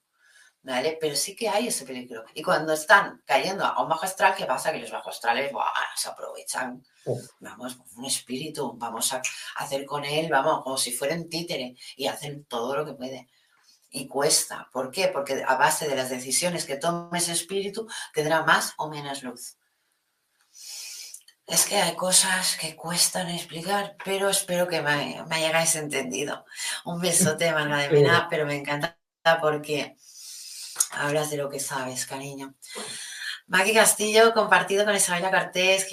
[0.64, 0.96] ¿Vale?
[1.00, 2.24] Pero sí que hay ese peligro.
[2.34, 4.72] Y cuando están cayendo a un bajo astral, ¿qué pasa?
[4.72, 5.52] Que los bajos astrales
[5.94, 6.82] se aprovechan.
[7.40, 9.20] Vamos, un espíritu, vamos a
[9.56, 13.28] hacer con él, vamos, como si fuera un títere y hacen todo lo que puede.
[13.90, 14.68] Y cuesta.
[14.72, 15.08] ¿Por qué?
[15.08, 19.58] Porque a base de las decisiones que tome ese espíritu, tendrá más o menos luz.
[21.46, 26.46] Es que hay cosas que cuestan explicar, pero espero que me, me hayáis entendido.
[26.86, 28.96] Un besote, Marga de Mena, pero me encanta
[29.40, 29.96] porque
[30.96, 32.54] Hablas de lo que sabes, cariño.
[33.46, 35.86] Maki Castillo, compartido con Isabela Cortés,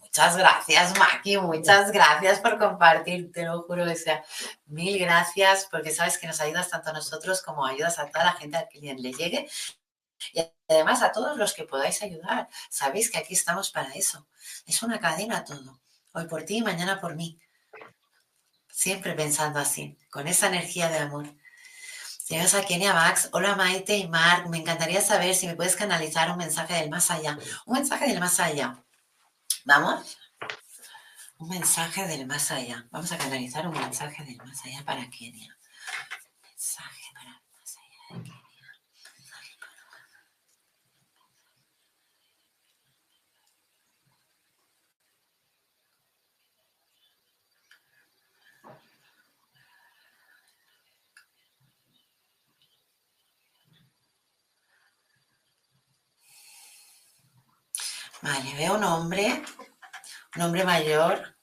[0.00, 4.22] muchas gracias, Maki, muchas gracias por compartir, te lo juro que sea.
[4.66, 8.32] Mil gracias, porque sabes que nos ayudas tanto a nosotros como ayudas a toda la
[8.32, 9.48] gente a quien le llegue.
[10.34, 12.48] Y además a todos los que podáis ayudar.
[12.68, 14.26] Sabéis que aquí estamos para eso.
[14.66, 15.80] Es una cadena todo.
[16.12, 17.38] Hoy por ti, mañana por mí.
[18.68, 21.34] Siempre pensando así, con esa energía de amor.
[22.30, 23.28] Llegas a Kenia Max.
[23.32, 24.48] Hola Maite y Mark.
[24.50, 27.36] Me encantaría saber si me puedes canalizar un mensaje del más allá.
[27.66, 28.84] Un mensaje del más allá.
[29.64, 30.16] ¿Vamos?
[31.38, 32.86] Un mensaje del más allá.
[32.92, 35.58] Vamos a canalizar un mensaje del más allá para Kenia.
[36.40, 38.40] mensaje para el más allá de Kenia.
[58.30, 59.42] Vale, veo un hombre,
[60.36, 61.36] un hombre mayor,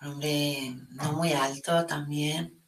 [0.00, 2.60] un hombre no muy alto también.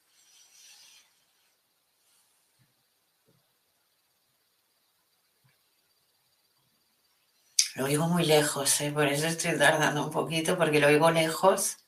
[7.74, 8.92] Lo oigo muy lejos, ¿eh?
[8.92, 11.83] por eso estoy tardando un poquito, porque lo oigo lejos.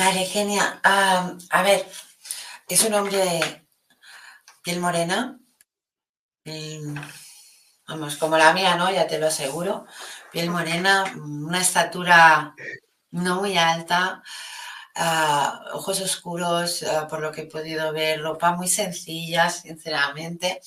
[0.00, 0.80] Vale, genia.
[0.82, 1.86] a ver,
[2.66, 3.66] es un hombre
[4.62, 5.38] piel morena,
[7.86, 8.90] vamos, como la mía, ¿no?
[8.90, 9.86] Ya te lo aseguro.
[10.32, 12.54] Piel morena, una estatura
[13.10, 14.22] no muy alta,
[14.96, 20.62] ah, ojos oscuros, ah, por lo que he podido ver, ropa muy sencilla, sinceramente.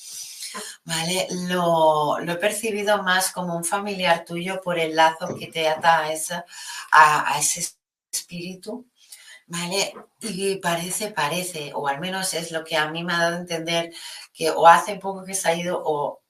[0.84, 6.04] Vale, lo, he percibido más como un familiar tuyo por el lazo que te ata
[6.92, 7.74] a ese
[8.12, 8.86] espíritu
[9.46, 9.94] ¿vale?
[10.20, 13.40] Y parece, parece, o al menos es lo que a mí me ha dado a
[13.40, 13.92] entender
[14.32, 16.22] que o hace poco que se ha ido o,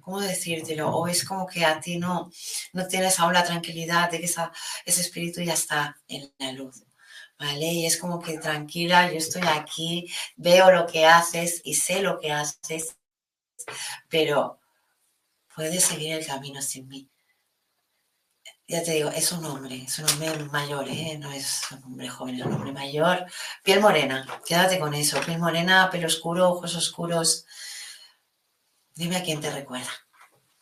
[0.00, 0.90] ¿cómo decírtelo?
[0.90, 2.30] O es como que a ti no,
[2.72, 6.82] no tienes aún la tranquilidad de que ese espíritu ya está en la luz.
[7.38, 7.66] ¿Vale?
[7.66, 12.18] Y es como que tranquila, yo estoy aquí, veo lo que haces y sé lo
[12.18, 12.96] que haces,
[14.08, 14.60] pero
[15.54, 17.10] puedes seguir el camino sin mí
[18.68, 21.16] ya te digo, es un hombre, es un hombre mayor, ¿eh?
[21.18, 23.24] no es un hombre joven, es un hombre mayor.
[23.62, 27.46] Piel morena, quédate con eso, piel morena, pelo oscuro, ojos oscuros.
[28.94, 29.90] Dime a quién te recuerda,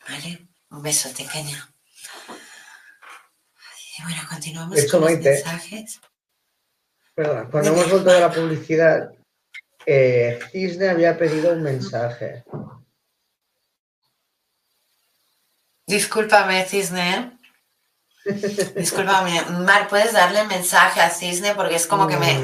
[0.09, 0.49] ¿vale?
[0.71, 1.73] Un beso, pequeña.
[3.99, 6.01] Y bueno, continuamos con los mensajes.
[7.15, 9.13] Perdón, cuando hemos vuelto de la publicidad,
[9.87, 12.45] eh, Cisne había pedido un mensaje.
[15.87, 17.39] Discúlpame, Cisne.
[18.77, 21.55] Disculpame, Mar, ¿puedes darle mensaje a Cisne?
[21.55, 22.41] Porque es como que me,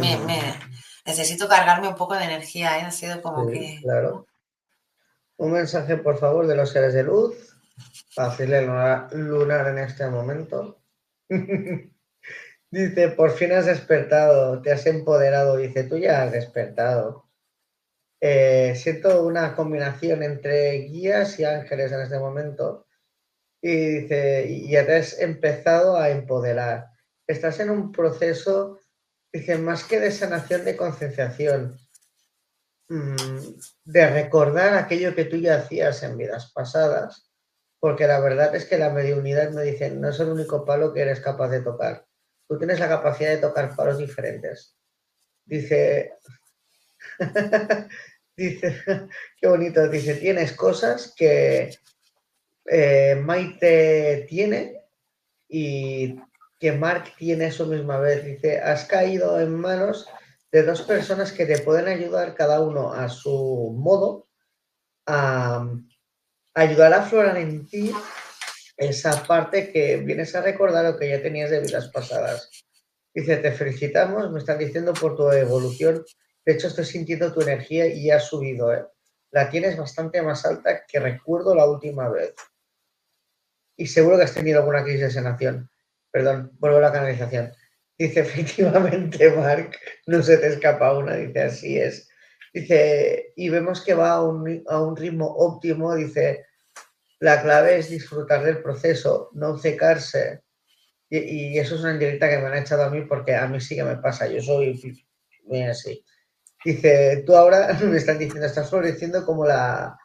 [1.07, 2.83] necesito cargarme un poco de energía, ¿eh?
[2.83, 3.79] Ha sido como que...
[3.83, 4.27] Claro.
[5.37, 7.35] Un mensaje, por favor, de los seres de luz.
[8.15, 8.51] Fácil
[9.13, 10.83] lunar en este momento.
[12.71, 15.57] Dice, por fin has despertado, te has empoderado.
[15.57, 17.31] Dice, tú ya has despertado.
[18.21, 22.87] Eh, siento una combinación entre guías y ángeles en este momento.
[23.63, 26.87] Y dice, ya te has empezado a empoderar.
[27.27, 28.81] Estás en un proceso,
[29.33, 31.79] dice, más que de sanación, de concienciación,
[32.89, 37.31] mm, de recordar aquello que tú ya hacías en vidas pasadas,
[37.79, 41.03] porque la verdad es que la mediunidad me dice, no es el único palo que
[41.03, 42.07] eres capaz de tocar.
[42.49, 44.77] Tú tienes la capacidad de tocar palos diferentes.
[45.45, 46.15] Dice,
[48.37, 48.77] dice,
[49.41, 51.71] qué bonito, dice, tienes cosas que
[52.73, 54.85] eh, Maite tiene
[55.49, 56.15] y
[56.61, 58.25] que Mark tiene eso misma vez.
[58.25, 60.07] Dice, has caído en manos
[60.53, 64.29] de dos personas que te pueden ayudar cada uno a su modo
[65.07, 65.69] a,
[66.55, 67.93] ayudar a aflorar en ti
[68.77, 72.51] esa parte que vienes a recordar lo que ya tenías de vidas pasadas.
[73.13, 76.05] Dice, te felicitamos, me están diciendo por tu evolución.
[76.45, 78.73] De hecho, estoy sintiendo tu energía y ha subido.
[78.73, 78.87] ¿eh?
[79.33, 82.35] La tienes bastante más alta que recuerdo la última vez.
[83.81, 85.71] Y seguro que has tenido alguna crisis de sanación.
[86.13, 87.51] Perdón, vuelvo a la canalización.
[87.97, 89.75] Dice, efectivamente, Mark,
[90.07, 91.17] no se te escapa una.
[91.17, 92.07] Dice, así es.
[92.53, 95.95] Dice, y vemos que va a un, a un ritmo óptimo.
[95.95, 96.45] Dice,
[97.21, 100.43] la clave es disfrutar del proceso, no secarse.
[101.09, 103.63] Y, y, eso es una indirecta que me han echado a mí porque a mí
[103.63, 104.29] sí que me pasa.
[104.29, 104.79] Yo soy
[105.45, 106.05] muy así.
[106.67, 109.99] Dice, tú ahora me están diciendo, estás floreciendo como la,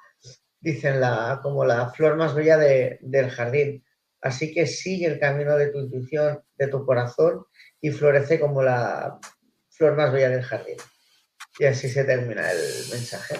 [0.65, 3.85] dicen, la, como la flor más bella de, del jardín.
[4.19, 7.45] Así que sigue el camino de tu intuición, de tu corazón
[7.79, 9.19] y florece como la
[9.69, 10.77] flor más bella del jardín.
[11.59, 12.57] Y así se termina el
[12.91, 13.39] mensaje.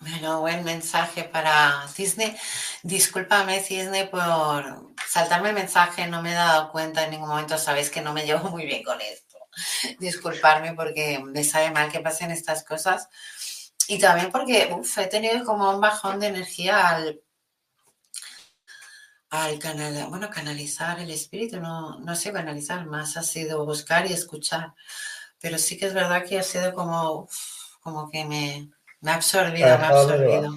[0.00, 2.36] Bueno, buen mensaje para Cisne.
[2.82, 6.08] Discúlpame, Cisne, por saltarme el mensaje.
[6.08, 7.56] No me he dado cuenta en ningún momento.
[7.56, 9.27] Sabéis que no me llevo muy bien con esto.
[9.98, 13.08] Disculparme porque me sabe mal que pasen estas cosas.
[13.88, 17.20] Y también porque uf, he tenido como un bajón de energía al,
[19.30, 21.60] al canal, bueno, canalizar el espíritu.
[21.60, 24.74] No, no sé canalizar, más ha sido buscar y escuchar.
[25.40, 29.14] Pero sí que es verdad que ha sido como, uf, como que me, me ha
[29.14, 30.50] absorbido, me ha absorbido.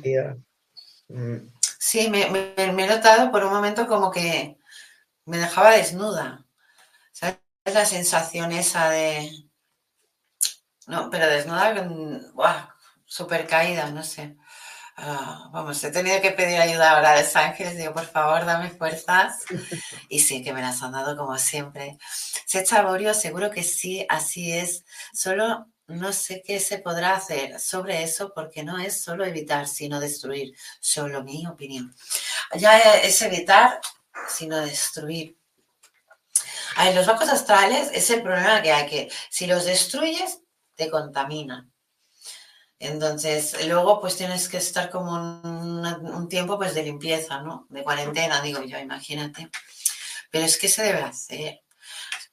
[1.07, 1.37] Mm.
[1.77, 4.57] Sí, me, me, me, he notado por un momento como que
[5.25, 6.40] me dejaba desnuda.
[7.63, 7.75] ¿Sabes?
[7.75, 9.31] La sensación esa de...
[10.87, 11.73] No, pero desnuda,
[12.33, 12.69] ¡buah!
[13.05, 14.37] súper caída, no sé.
[14.97, 19.43] Uh, vamos, he tenido que pedir ayuda ahora de Ángeles, digo, por favor, dame fuerzas.
[20.09, 21.97] Y sí, que me las han dado como siempre.
[22.45, 24.85] Se Chaborio, seguro que sí, así es.
[25.13, 29.99] Solo no sé qué se podrá hacer sobre eso porque no es solo evitar, sino
[29.99, 30.53] destruir.
[30.79, 31.93] Solo mi opinión.
[32.55, 33.79] Ya es evitar,
[34.29, 35.37] sino destruir.
[36.93, 40.41] Los bancos astrales es el problema que hay, que si los destruyes,
[40.75, 41.71] te contaminan.
[42.79, 47.67] Entonces, luego pues tienes que estar como un, un, tiempo pues de limpieza, ¿no?
[47.69, 49.49] De cuarentena, digo yo, imagínate.
[50.31, 51.61] Pero es que se debe hacer.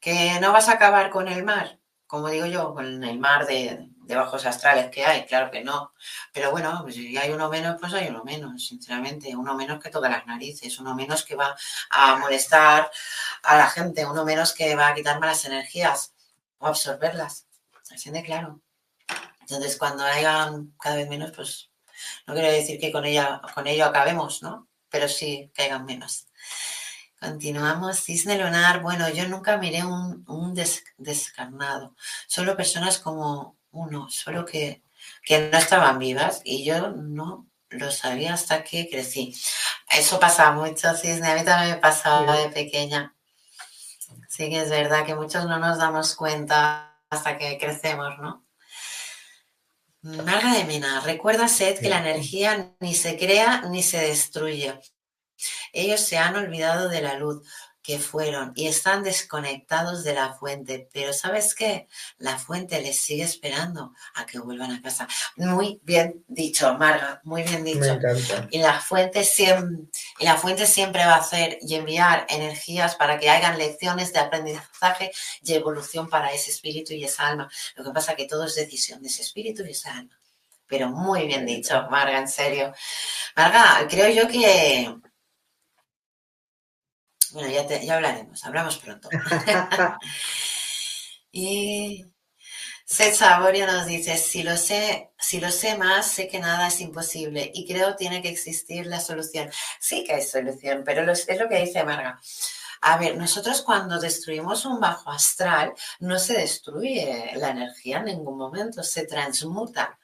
[0.00, 1.78] Que no vas a acabar con el mar,
[2.08, 5.92] como digo yo, con el mar de, de bajos astrales que hay, claro que no.
[6.32, 9.36] Pero bueno, pues si hay uno menos, pues hay uno menos, sinceramente.
[9.36, 11.54] Uno menos que todas las narices, uno menos que va
[11.90, 12.90] a molestar
[13.42, 16.14] a la gente, uno menos que va a quitar malas energías
[16.56, 17.46] o absorberlas.
[17.92, 18.62] Así de claro.
[19.40, 21.70] Entonces, cuando hayan cada vez menos, pues
[22.26, 24.68] no quiero decir que con, ella, con ello acabemos, ¿no?
[24.88, 26.26] Pero sí que hayan menos.
[27.20, 28.00] Continuamos.
[28.00, 28.80] Cisne lunar.
[28.82, 31.94] Bueno, yo nunca miré un, un des, descarnado.
[32.26, 34.82] Solo personas como uno, solo que,
[35.22, 39.34] que no estaban vivas y yo no lo sabía hasta que crecí.
[39.90, 41.28] Eso pasa mucho, Cisne.
[41.28, 43.14] A mí también me pasaba de pequeña.
[44.28, 48.44] Sí que es verdad que muchos no nos damos cuenta hasta que crecemos, ¿no?
[50.02, 54.80] Marga de Mena, recuerda Seth que la energía ni se crea ni se destruye.
[55.72, 57.42] Ellos se han olvidado de la luz
[57.88, 60.90] que fueron y están desconectados de la fuente.
[60.92, 61.88] Pero ¿sabes qué?
[62.18, 65.08] La fuente les sigue esperando a que vuelvan a casa.
[65.36, 67.98] Muy bien dicho, Marga, muy bien dicho.
[68.50, 69.86] Y la fuente siempre,
[70.18, 74.18] y la fuente siempre va a hacer y enviar energías para que hagan lecciones de
[74.18, 75.10] aprendizaje
[75.42, 77.50] y evolución para ese espíritu y esa alma.
[77.74, 80.20] Lo que pasa es que todo es decisión de ese espíritu y esa alma.
[80.66, 82.74] Pero muy bien dicho, Marga, en serio.
[83.34, 84.94] Marga, creo yo que
[87.32, 89.08] bueno, ya, ya hablaremos, hablamos pronto.
[91.32, 92.04] y
[92.90, 96.80] Seth Saborio nos dice, si lo sé, si lo sé más, sé que nada es
[96.80, 99.50] imposible y creo tiene que existir la solución.
[99.78, 102.18] Sí que hay solución, pero es lo que dice Marga.
[102.80, 108.38] A ver, nosotros cuando destruimos un bajo astral, no se destruye la energía en ningún
[108.38, 109.97] momento, se transmuta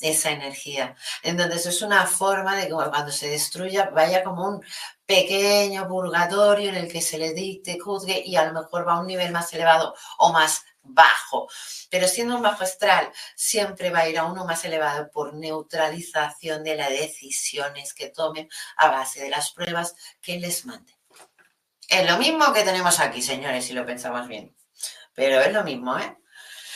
[0.00, 0.94] esa energía.
[1.22, 4.64] Entonces es una forma de que cuando se destruya vaya como un
[5.04, 9.00] pequeño purgatorio en el que se le dicte, juzgue y a lo mejor va a
[9.00, 11.48] un nivel más elevado o más bajo.
[11.90, 16.62] Pero siendo un bajo astral, siempre va a ir a uno más elevado por neutralización
[16.62, 20.96] de las decisiones que tomen a base de las pruebas que les manden.
[21.88, 24.54] Es lo mismo que tenemos aquí, señores, si lo pensamos bien.
[25.14, 26.16] Pero es lo mismo, ¿eh?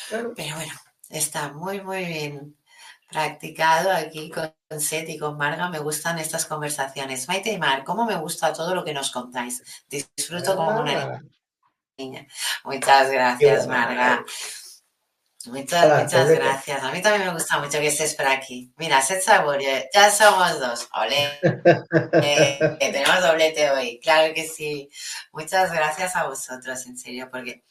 [0.08, 0.74] Pero bueno,
[1.10, 2.56] está muy, muy bien
[3.12, 5.68] practicado aquí con Seth y con Marga.
[5.68, 7.28] Me gustan estas conversaciones.
[7.28, 9.62] Maite y Mar, ¿cómo me gusta todo lo que nos contáis?
[9.88, 11.22] Disfruto como una
[11.96, 12.26] niña.
[12.64, 14.24] Muchas gracias, Marga.
[15.46, 16.82] Muchas, muchas gracias.
[16.82, 18.72] A mí también me gusta mucho que estés por aquí.
[18.76, 20.88] Mira, Seth Saborio, ya somos dos.
[20.94, 21.38] Ole.
[22.14, 24.00] Eh, tenemos doblete hoy.
[24.00, 24.88] Claro que sí.
[25.32, 27.64] Muchas gracias a vosotros, en serio, porque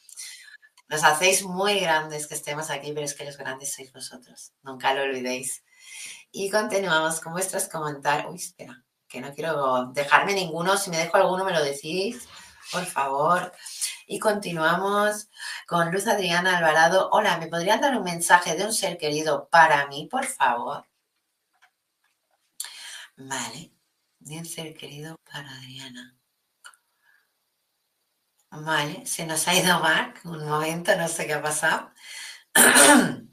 [0.92, 4.52] nos hacéis muy grandes que estemos aquí, pero es que los grandes sois vosotros.
[4.62, 5.64] Nunca lo olvidéis.
[6.30, 8.30] Y continuamos con vuestros comentarios.
[8.30, 10.76] Uy, espera, que no quiero dejarme ninguno.
[10.76, 12.28] Si me dejo alguno, me lo decís,
[12.70, 13.54] por favor.
[14.06, 15.30] Y continuamos
[15.66, 17.08] con Luz Adriana Alvarado.
[17.10, 20.86] Hola, ¿me podrían dar un mensaje de un ser querido para mí, por favor?
[23.16, 23.72] Vale,
[24.18, 26.21] de un ser querido para Adriana.
[28.54, 31.90] Vale, se nos ha ido Mark un momento, no sé qué ha pasado.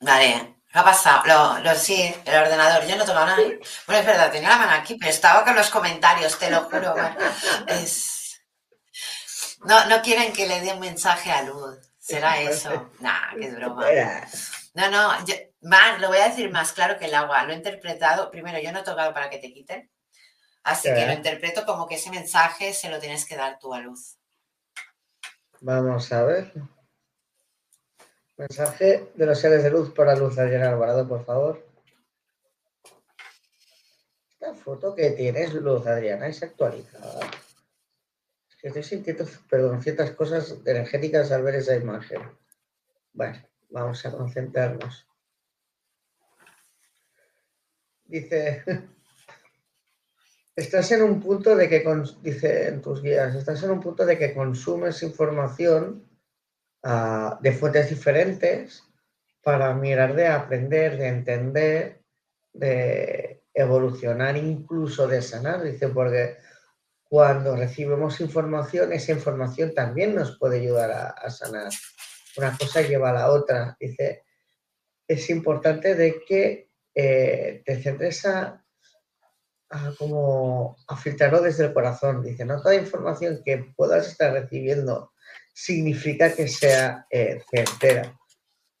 [0.00, 1.22] Vale, ¿qué ha pasado?
[1.26, 3.40] Lo, lo, sí, el ordenador, yo no tengo nada.
[3.40, 3.58] ¿eh?
[3.86, 6.94] Bueno, es verdad, tenía la mano aquí, pero estaba con los comentarios, te lo juro.
[7.66, 8.40] Es,
[9.64, 11.78] no, no quieren que le dé un mensaje a Luz.
[11.98, 12.90] ¿Será eso?
[13.00, 13.84] Nah, qué broma.
[14.74, 15.12] No, no,
[15.62, 17.44] más, lo voy a decir más claro que el agua.
[17.44, 19.91] Lo he interpretado, primero, yo no he tocado para que te quiten.
[20.62, 23.80] Así que lo interpreto como que ese mensaje se lo tienes que dar tú a
[23.80, 24.18] Luz.
[25.60, 26.52] Vamos a ver.
[28.36, 31.66] Mensaje de los seres de luz para Luz Adriana Alvarado, por favor.
[34.30, 37.30] Esta foto que tienes, Luz Adriana, es actualizada
[38.62, 42.22] estoy sintiendo, perdón, ciertas cosas energéticas al ver esa imagen.
[43.12, 43.38] Bueno,
[43.70, 45.06] vamos a concentrarnos.
[48.04, 48.62] Dice,
[50.54, 51.84] estás en un punto de que,
[52.22, 56.06] dice en tus guías, estás en un punto de que consumes información
[56.82, 58.82] ah, de fuentes diferentes
[59.42, 62.02] para mirar de aprender, de entender,
[62.52, 65.62] de evolucionar, incluso de sanar.
[65.62, 66.36] Dice, porque
[67.02, 71.72] cuando recibimos información, esa información también nos puede ayudar a, sanar.
[72.36, 73.76] Una cosa lleva a la otra.
[73.80, 74.24] Dice,
[75.08, 78.61] es importante de que eh, te centres a,
[79.98, 82.22] como a filtrarlo desde el corazón.
[82.22, 85.12] Dice, no toda información que puedas estar recibiendo
[85.52, 87.42] significa que sea eh.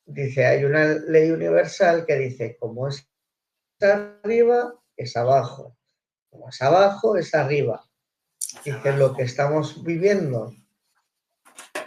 [0.04, 3.08] Dice, hay una ley universal que dice, como es
[3.80, 5.76] arriba, es abajo.
[6.28, 7.88] Como es abajo, es arriba.
[8.64, 10.52] Dice, lo que estamos viviendo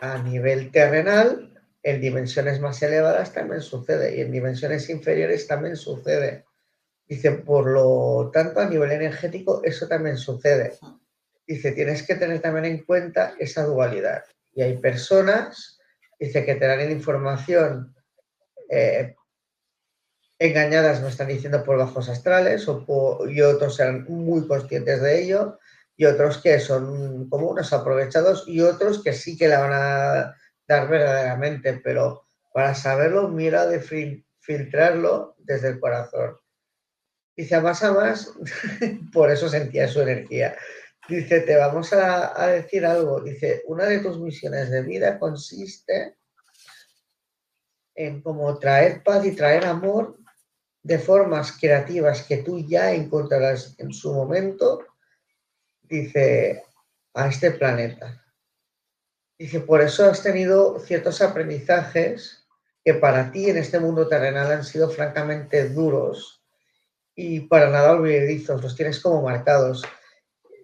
[0.01, 1.51] a nivel terrenal,
[1.83, 6.44] en dimensiones más elevadas también sucede y en dimensiones inferiores también sucede.
[7.07, 10.77] Dice, por lo tanto, a nivel energético eso también sucede.
[11.45, 14.23] Dice, tienes que tener también en cuenta esa dualidad.
[14.53, 15.79] Y hay personas,
[16.19, 17.95] dice, que te dan información
[18.69, 19.15] eh,
[20.39, 25.59] engañadas, me están diciendo, por bajos astrales, o y otros sean muy conscientes de ello,
[25.97, 30.35] y otros que son como unos aprovechados y otros que sí que la van a
[30.67, 32.23] dar verdaderamente, pero
[32.53, 33.79] para saberlo, mira de
[34.39, 36.37] filtrarlo desde el corazón.
[37.35, 38.31] Dice, más a más,
[39.13, 40.55] por eso sentía su energía.
[41.07, 43.21] Dice, te vamos a, a, decir algo.
[43.21, 46.17] Dice, una de tus misiones de vida consiste
[47.93, 50.17] en como traer paz y traer amor
[50.83, 54.85] de formas creativas que tú ya encontrarás en su momento
[55.89, 56.63] dice,
[57.13, 58.23] a este planeta.
[59.37, 62.47] Dice, por eso has tenido ciertos aprendizajes
[62.83, 66.34] que para ti en este mundo terrenal han sido francamente duros
[67.15, 69.83] y para nada olvidadizos, los tienes como marcados.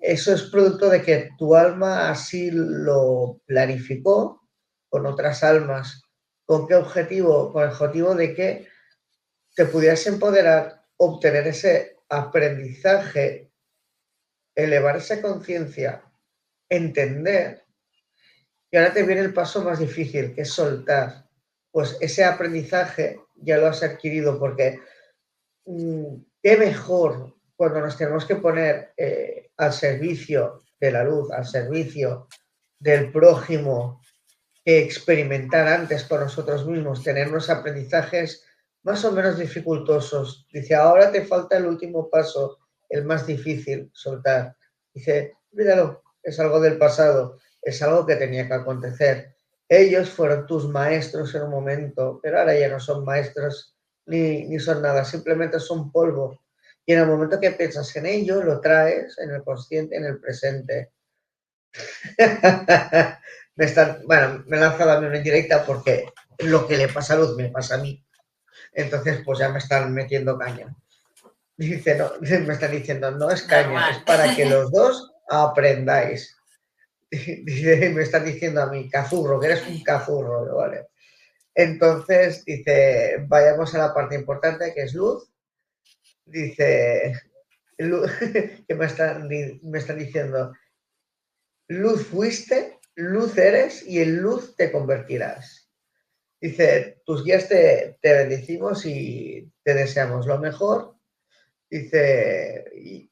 [0.01, 4.41] Eso es producto de que tu alma así lo planificó
[4.89, 6.01] con otras almas.
[6.45, 7.53] ¿Con qué objetivo?
[7.53, 8.67] Con el objetivo de que
[9.55, 13.51] te pudieras empoderar, obtener ese aprendizaje
[14.55, 16.03] elevar esa conciencia,
[16.69, 17.63] entender
[18.73, 21.29] Y ahora te viene el paso más difícil, que es soltar.
[21.71, 24.79] Pues ese aprendizaje ya lo has adquirido porque
[25.65, 31.45] mm, qué mejor cuando nos tenemos que poner eh, al servicio de la luz, al
[31.45, 32.27] servicio
[32.79, 34.01] del prójimo,
[34.65, 38.43] que experimentar antes con nosotros mismos, tener unos aprendizajes
[38.83, 40.47] más o menos dificultosos.
[40.51, 42.57] Dice, ahora te falta el último paso,
[42.89, 44.55] el más difícil, soltar.
[44.93, 49.35] Dice, míralo, es algo del pasado, es algo que tenía que acontecer.
[49.69, 53.75] Ellos fueron tus maestros en un momento, pero ahora ya no son maestros
[54.11, 56.41] ni, ni son nada, simplemente son polvo.
[56.85, 60.19] Y en el momento que piensas en ello, lo traes en el consciente, en el
[60.19, 60.91] presente.
[63.55, 67.13] me están, bueno, me he lanzado a mí una indirecta porque lo que le pasa
[67.13, 68.05] a Luz me pasa a mí.
[68.73, 70.75] Entonces, pues ya me están metiendo caña.
[71.55, 76.35] Dice, no, me están diciendo, no es caña, es para que los dos aprendáis.
[77.09, 80.90] Dice, me están diciendo a mí, cazurro, que eres un cazurro, ¿vale?
[81.53, 85.31] Entonces, dice, vayamos a la parte importante que es luz.
[86.25, 87.13] Dice,
[87.77, 90.53] que me están, me están diciendo,
[91.67, 95.69] luz fuiste, luz eres y en luz te convertirás.
[96.39, 100.95] Dice, tus guías te, bendecimos y te deseamos lo mejor.
[101.69, 103.11] Dice, y,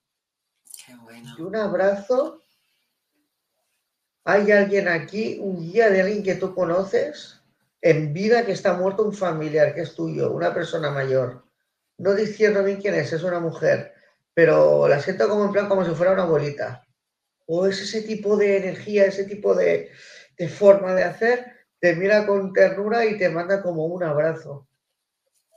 [1.39, 2.41] un abrazo.
[4.23, 7.38] ¿Hay alguien aquí, un guía de alguien que tú conoces
[7.81, 11.45] en vida que está muerto un familiar que es tuyo, una persona mayor?
[11.97, 13.93] No diciendo bien quién es, es una mujer,
[14.33, 16.85] pero la siento como en plan como si fuera una abuelita.
[17.45, 19.89] O es ese tipo de energía, ese tipo de,
[20.37, 24.67] de forma de hacer te mira con ternura y te manda como un abrazo.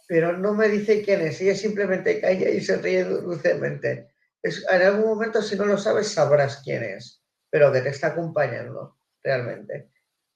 [0.06, 4.12] Pero no me dice quién es, ella simplemente calla y se ríe dulcemente.
[4.42, 8.08] Es, en algún momento, si no lo sabes, sabrás quién es, pero que te está
[8.08, 9.90] acompañando realmente.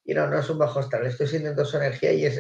[0.07, 2.39] Y no, no es un bajo estar, estoy sintiendo su energía y es,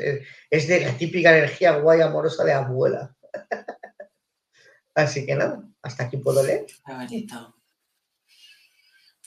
[0.50, 3.14] es, de la típica energía guay amorosa de abuela.
[4.94, 6.66] Así que nada, hasta aquí puedo leer.
[6.86, 7.56] Qué bonito.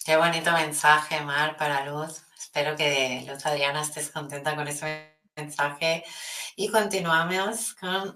[0.06, 2.24] Qué bonito mensaje, Mar, para Luz.
[2.40, 6.06] Espero que Luz Adriana estés contenta con ese mensaje.
[6.56, 8.16] Y continuamos con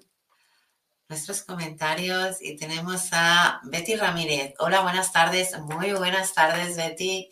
[1.09, 4.53] nuestros comentarios y tenemos a Betty Ramírez.
[4.59, 5.59] Hola, buenas tardes.
[5.59, 7.29] Muy buenas tardes, Betty.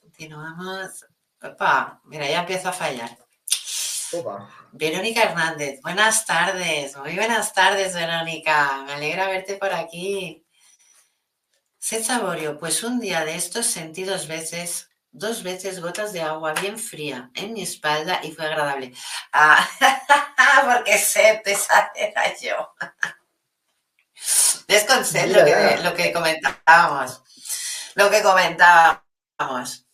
[0.00, 1.09] Continuamos.
[1.42, 3.16] Opa, mira, ya empiezo a fallar.
[4.72, 6.96] Verónica Hernández, buenas tardes.
[6.96, 8.82] Muy buenas tardes, Verónica.
[8.86, 10.44] Me alegra verte por aquí.
[11.78, 16.52] Sed saborio, pues un día de estos sentí dos veces dos veces gotas de agua
[16.54, 18.92] bien fría en mi espalda y fue agradable.
[19.32, 19.68] Ah,
[20.64, 22.74] porque sed, esa era yo.
[24.68, 27.22] Es con lo que, lo que comentábamos.
[27.94, 29.86] Lo que comentábamos.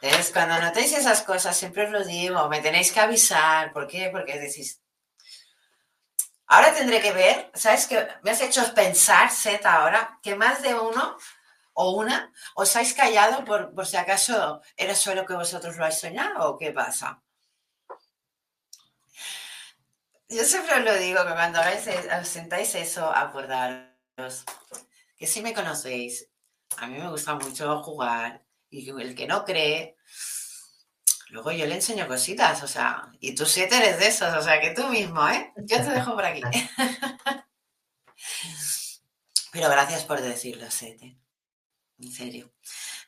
[0.00, 3.72] Es cuando notéis esas cosas, siempre os lo digo, me tenéis que avisar.
[3.72, 4.08] ¿Por qué?
[4.10, 4.80] Porque decís,
[6.46, 8.08] ahora tendré que ver, ¿sabes qué?
[8.22, 11.16] Me has hecho pensar, Seth, ahora, que más de uno
[11.74, 16.00] o una, os habéis callado por, por si acaso era solo que vosotros lo habéis
[16.00, 17.22] soñado o qué pasa.
[20.28, 24.44] Yo siempre os lo digo, que cuando os sentáis eso, acordaros
[25.18, 26.28] que si me conocéis,
[26.78, 29.96] a mí me gusta mucho jugar y el que no cree,
[31.28, 34.60] luego yo le enseño cositas, o sea, y tú siete eres de esos, o sea,
[34.60, 35.52] que tú mismo, ¿eh?
[35.56, 36.40] Yo te dejo por aquí.
[39.52, 41.20] Pero gracias por decirlo, Sete
[42.02, 42.52] en serio.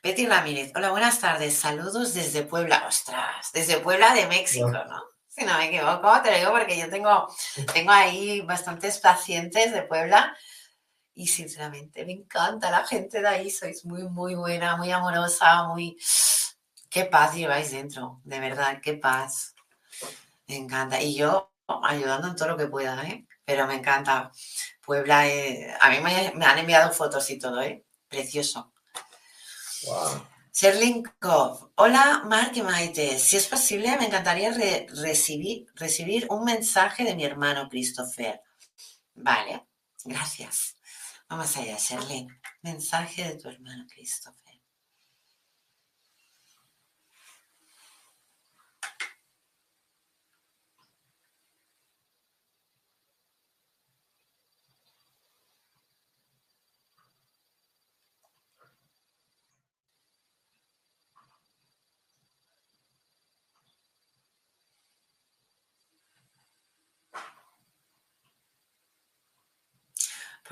[0.03, 5.03] Betty Ramírez, hola, buenas tardes, saludos desde Puebla, ostras, desde Puebla de México, ¿no?
[5.29, 7.27] Si no me equivoco, te lo digo porque yo tengo,
[7.73, 10.37] tengo ahí bastantes pacientes de Puebla
[11.15, 15.97] y sinceramente me encanta la gente de ahí, sois muy, muy buena, muy amorosa, muy...
[16.89, 19.55] Qué paz lleváis dentro, de verdad, qué paz.
[20.47, 21.01] Me encanta.
[21.01, 21.51] Y yo
[21.83, 23.25] ayudando en todo lo que pueda, ¿eh?
[23.45, 24.31] Pero me encanta.
[24.85, 27.85] Puebla, eh, a mí me, me, han enviado fotos y todo, ¿eh?
[28.07, 28.73] Precioso.
[29.85, 30.27] Wow.
[31.75, 33.17] hola Mark y Maite.
[33.17, 38.41] Si es posible, me encantaría recibir, recibir un mensaje de mi hermano Christopher.
[39.15, 39.65] Vale,
[40.05, 40.75] gracias.
[41.35, 42.27] Vamos allá, Sherlyn.
[42.61, 44.42] Mensaje de tu hermano Christopher.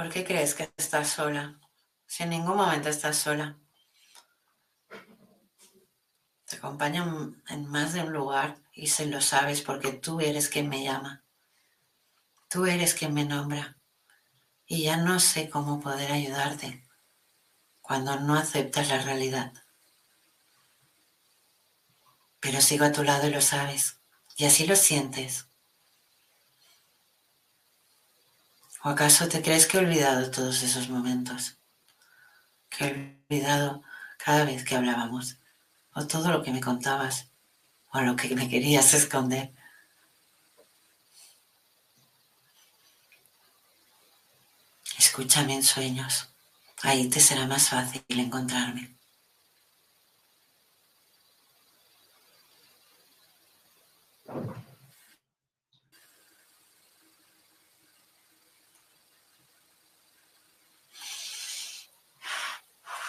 [0.02, 1.60] ¿Por qué crees que estás sola?
[2.08, 3.56] Si en ningún momento estás sola.
[6.48, 7.06] Te acompaña
[7.50, 11.24] en más de un lugar y se lo sabes porque tú eres quien me llama.
[12.50, 13.78] Tú eres quien me nombra.
[14.66, 16.84] Y ya no sé cómo poder ayudarte
[17.80, 19.54] cuando no aceptas la realidad.
[22.40, 24.00] Pero sigo a tu lado y lo sabes.
[24.36, 25.51] Y así lo sientes.
[28.84, 31.58] ¿O acaso te crees que he olvidado todos esos momentos?
[32.70, 32.92] Que he
[33.30, 33.84] olvidado
[34.18, 35.38] cada vez que hablábamos,
[35.94, 37.30] o todo lo que me contabas,
[37.94, 39.54] o lo que me querías esconder.
[44.98, 46.30] Escúchame en sueños,
[46.82, 48.96] ahí te será más fácil encontrarme.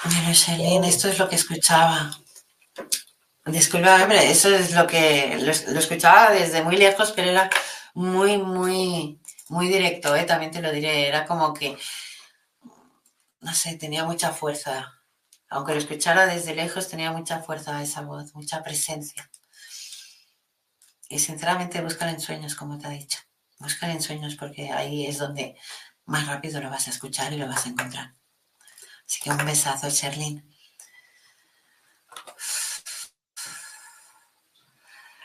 [0.02, 2.10] Pero Shelly, esto es lo que escuchaba.
[3.46, 7.50] Disculpa, hombre, eso es lo que lo, escuchaba desde muy lejos, pero era
[7.94, 10.24] muy, muy, muy directo, ¿eh?
[10.24, 11.08] también te lo diré.
[11.08, 11.76] Era como que,
[13.40, 14.92] no sé, tenía mucha fuerza.
[15.48, 19.30] Aunque lo escuchara desde lejos, tenía mucha fuerza esa voz, mucha presencia.
[21.08, 23.18] Y sinceramente, buscar en sueños, como te ha dicho.
[23.58, 25.56] Buscar en sueños porque ahí es donde
[26.06, 28.14] más rápido lo vas a escuchar y lo vas a encontrar.
[29.06, 30.42] Así que un besazo, Sherlyn.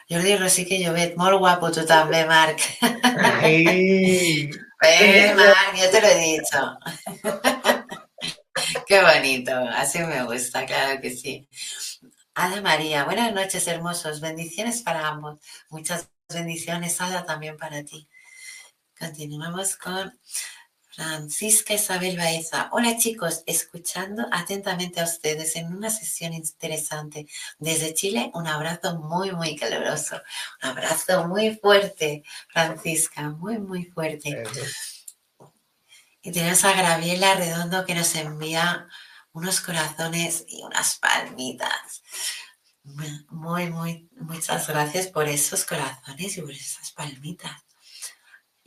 [0.09, 2.59] Jordi Rosique Llobet, muy guapo tú también, Marc.
[3.43, 6.77] eh, Marc, yo te lo he dicho.
[8.87, 11.47] Qué bonito, así me gusta, claro que sí.
[12.35, 14.21] Ada María, buenas noches, hermosos.
[14.21, 15.39] Bendiciones para ambos.
[15.69, 18.07] Muchas bendiciones, Ada, también para ti.
[18.99, 20.19] Continuamos con
[20.97, 22.69] Francisca Isabel Baeza.
[22.71, 27.27] Hola chicos, escuchando atentamente a ustedes en una sesión interesante.
[27.59, 30.19] Desde Chile, un abrazo muy, muy caluroso.
[30.63, 34.43] Un abrazo muy fuerte, Francisca, muy, muy fuerte.
[36.23, 38.87] Y tenemos a Graviela Redondo que nos envía
[39.33, 42.01] unos corazones y unas palmitas.
[43.29, 47.66] Muy, muy, muchas gracias por esos corazones y por esas palmitas.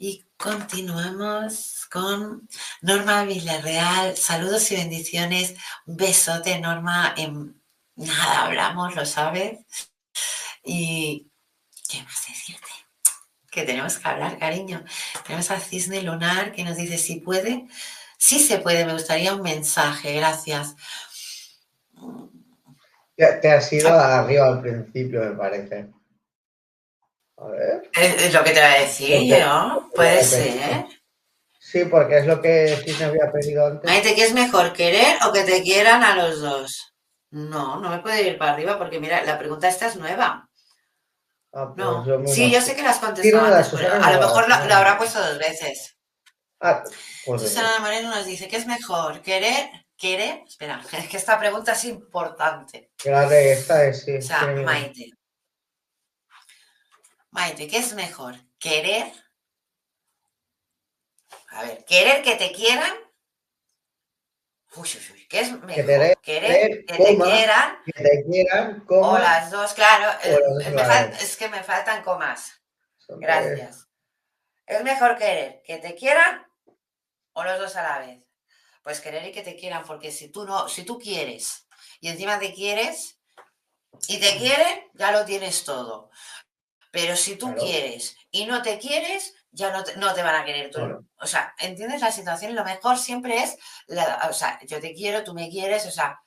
[0.02, 2.48] Y continuamos con
[2.80, 4.16] Norma Villarreal.
[4.16, 5.56] Saludos y bendiciones.
[5.84, 7.12] Un besote, Norma.
[7.18, 7.62] En
[7.96, 9.58] nada hablamos, lo sabes.
[10.64, 11.30] Y
[11.86, 12.70] ¿qué más decirte?
[13.50, 14.82] Que tenemos que hablar, cariño.
[15.26, 17.66] Tenemos a Cisne Lunar que nos dice si puede.
[18.16, 20.76] Sí se puede, me gustaría un mensaje, gracias.
[23.16, 25.99] Te has ido arriba al principio, me parece.
[27.40, 27.90] A ver.
[27.94, 30.84] Es, lo que te voy a decir yo, puede ser.
[31.58, 34.14] Sí, porque es lo que sí me había pedido antes.
[34.14, 36.94] ¿qué es mejor, querer o que te quieran a los dos?
[37.30, 40.48] No, no me puede ir para arriba porque mira, la pregunta esta es nueva.
[41.52, 42.26] Ah, pues no.
[42.26, 45.96] sí, yo sé que las contestado a lo mejor lo, habrá puesto dos veces.
[46.60, 46.82] Ah,
[47.24, 50.42] pues Susana Moreno nos dice, ¿qué es mejor, querer, querer?
[50.46, 52.90] Espera, es que esta pregunta es importante.
[52.96, 54.16] Claro, esta es, sí.
[54.16, 55.10] O sea, Maite.
[57.30, 58.34] Maite, ¿qué es mejor?
[58.58, 59.12] ¿Querer?
[61.48, 62.92] A ver, ¿querer que te quieran?
[64.76, 65.74] Uy, uy, uy, ¿qué es mejor?
[65.74, 67.78] Querer, que te quieran.
[67.84, 70.18] Que te quieran, O las dos, claro.
[71.20, 72.60] es que me faltan comas.
[73.08, 73.88] Gracias.
[74.66, 76.46] ¿Es mejor querer que te quieran
[77.32, 78.24] o los dos a la vez?
[78.82, 81.66] Pues querer y que te quieran, porque si tú no, si tú quieres
[82.00, 83.18] y encima te quieres
[84.06, 86.10] y te quieren, ya lo tienes todo.
[86.90, 90.44] Pero si tú quieres y no te quieres, ya no te, no te van a
[90.44, 90.80] querer tú.
[91.18, 92.54] O sea, ¿entiendes la situación?
[92.54, 93.56] Lo mejor siempre es,
[93.86, 96.20] la, o sea, yo te quiero, tú me quieres, o sea,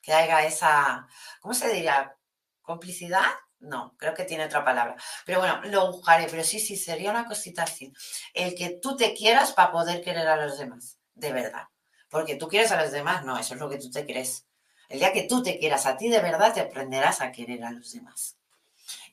[0.00, 1.06] que haya esa,
[1.40, 2.16] ¿cómo se diría?
[2.62, 3.26] ¿Complicidad?
[3.58, 4.96] No, creo que tiene otra palabra.
[5.26, 7.92] Pero bueno, lo buscaré, pero sí, sí, sería una cosita así.
[8.32, 11.64] El que tú te quieras para poder querer a los demás, de verdad.
[12.08, 14.46] Porque tú quieres a los demás, no, eso es lo que tú te crees.
[14.88, 17.70] El día que tú te quieras a ti de verdad, te aprenderás a querer a
[17.70, 18.39] los demás.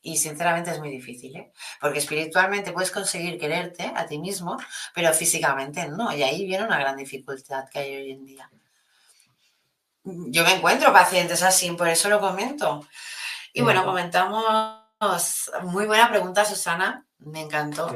[0.07, 1.51] Y sinceramente es muy difícil, ¿eh?
[1.81, 4.55] porque espiritualmente puedes conseguir quererte a ti mismo,
[4.95, 6.15] pero físicamente no.
[6.15, 8.49] Y ahí viene una gran dificultad que hay hoy en día.
[10.05, 12.87] Yo me encuentro pacientes así, por eso lo comento.
[13.51, 17.93] Y bueno, comentamos, muy buena pregunta, Susana, me encantó.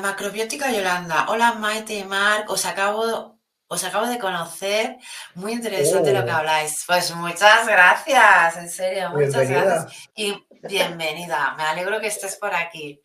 [0.00, 3.33] macrobiótica Yolanda, hola Maite y Marc, os acabo
[3.68, 4.96] os acabo de conocer.
[5.34, 6.36] Muy interesante lo que oh.
[6.36, 6.84] habláis.
[6.86, 10.08] Pues muchas gracias, en serio, muchas gracias.
[10.14, 11.54] Y bienvenida.
[11.56, 13.02] Me alegro que estés por aquí.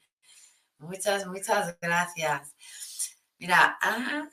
[0.78, 2.56] Muchas, muchas gracias.
[3.38, 4.28] Mira, ah,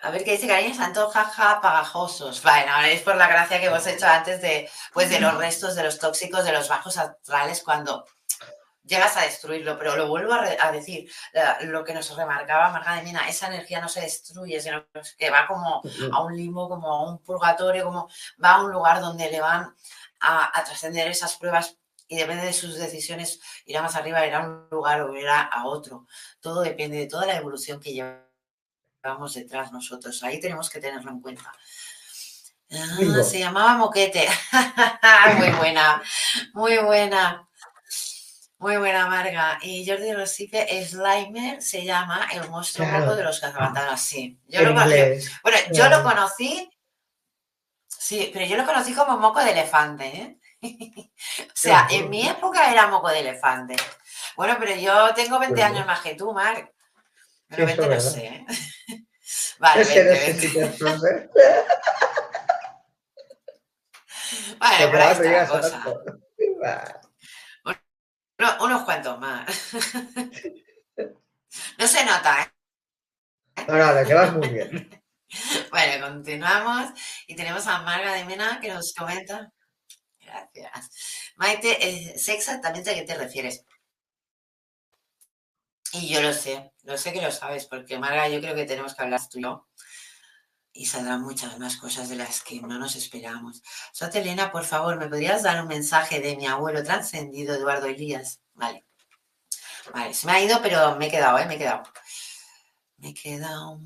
[0.00, 2.42] A ver qué dice cariño, santo jaja pagajosos.
[2.42, 5.82] Bueno, es por la gracia que hemos hecho antes de, pues, de los restos de
[5.84, 8.04] los tóxicos, de los bajos astrales, cuando
[8.86, 9.78] llegas a destruirlo.
[9.78, 11.10] Pero lo vuelvo a, decir,
[11.62, 14.86] lo que nos remarcaba Marga de Mina, esa energía no se destruye, sino
[15.18, 15.82] que va como
[16.12, 18.08] a un limbo, como a un purgatorio, como
[18.42, 19.74] va a un lugar donde le van
[20.20, 21.76] a, a trascender esas pruebas
[22.08, 25.66] y depende de sus decisiones, irá más arriba, irá a un lugar o irá a
[25.66, 26.06] otro.
[26.40, 30.22] Todo depende de toda la evolución que llevamos detrás nosotros.
[30.22, 31.52] Ahí tenemos que tenerlo en cuenta.
[32.72, 34.28] Ah, se llamaba Moquete.
[35.38, 36.02] muy buena,
[36.52, 37.45] muy buena.
[38.58, 39.58] Muy buena, Marga.
[39.60, 44.02] Y Jordi Recife, Slimer se llama el monstruo de los cazafantasmas.
[44.02, 44.72] Sí, yo lo.
[44.72, 46.70] Bueno, yo lo conocí.
[47.86, 50.38] Sí, pero yo lo conocí como moco de elefante, ¿eh?
[51.42, 53.76] o sea, en mi época era moco de elefante.
[54.36, 56.70] Bueno, pero yo tengo 20 años más que tú, Mar.
[57.48, 58.26] Pero 20 no sé.
[58.26, 58.46] ¿eh?
[59.58, 61.28] Vale, 20, 20.
[64.58, 65.82] vale, por ahí está cosa.
[68.60, 69.72] Unos cuantos más.
[71.78, 72.52] no se nota, ¿eh?
[73.68, 75.02] No, no, que vas muy bien.
[75.70, 76.92] Bueno, continuamos
[77.26, 79.52] y tenemos a Marga de Mena que nos comenta.
[80.20, 81.32] Gracias.
[81.34, 83.64] Maite, sé exactamente a qué te refieres.
[85.92, 88.94] Y yo lo sé, lo sé que lo sabes, porque Marga, yo creo que tenemos
[88.94, 89.66] que hablar tú y yo.
[90.76, 93.62] Y saldrán muchas más cosas de las que no nos esperamos.
[93.92, 98.40] Sote Elena, por favor, ¿me podrías dar un mensaje de mi abuelo trascendido, Eduardo Elías?
[98.52, 98.84] Vale.
[99.94, 101.46] Vale, se me ha ido, pero me he quedado, ¿eh?
[101.46, 101.82] Me he quedado.
[102.98, 103.80] Me he quedado.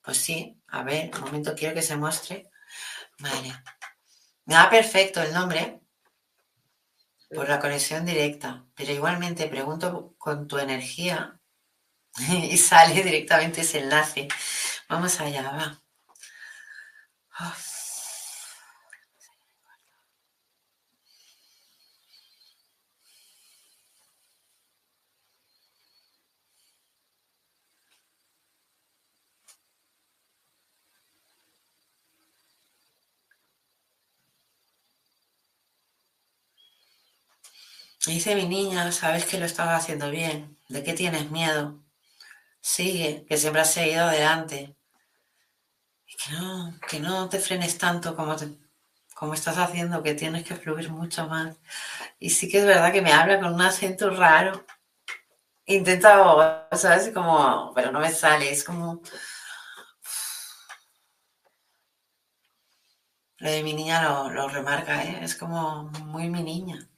[0.00, 2.48] Pues sí, a ver, un momento quiero que se muestre.
[3.18, 3.52] Vale.
[4.44, 5.80] Me da perfecto el nombre
[7.34, 11.40] por la conexión directa, pero igualmente pregunto con tu energía
[12.28, 14.28] y sale directamente ese enlace.
[14.88, 15.82] Vamos allá, va.
[38.06, 40.58] Dice mi niña, sabes que lo estaba haciendo bien.
[40.68, 41.80] ¿De qué tienes miedo?
[42.62, 44.77] Sigue, que siempre has seguido adelante.
[46.18, 48.36] Que no, que no te frenes tanto como,
[49.14, 51.56] como estás haciendo, que tienes que fluir mucho más.
[52.18, 54.66] Y sí que es verdad que me habla con un acento raro.
[55.66, 57.10] Intento, ¿sabes?
[57.14, 59.02] Como, pero no me sale, es como...
[63.38, 65.20] Lo de mi niña lo, lo remarca, ¿eh?
[65.22, 66.88] es como muy mi niña.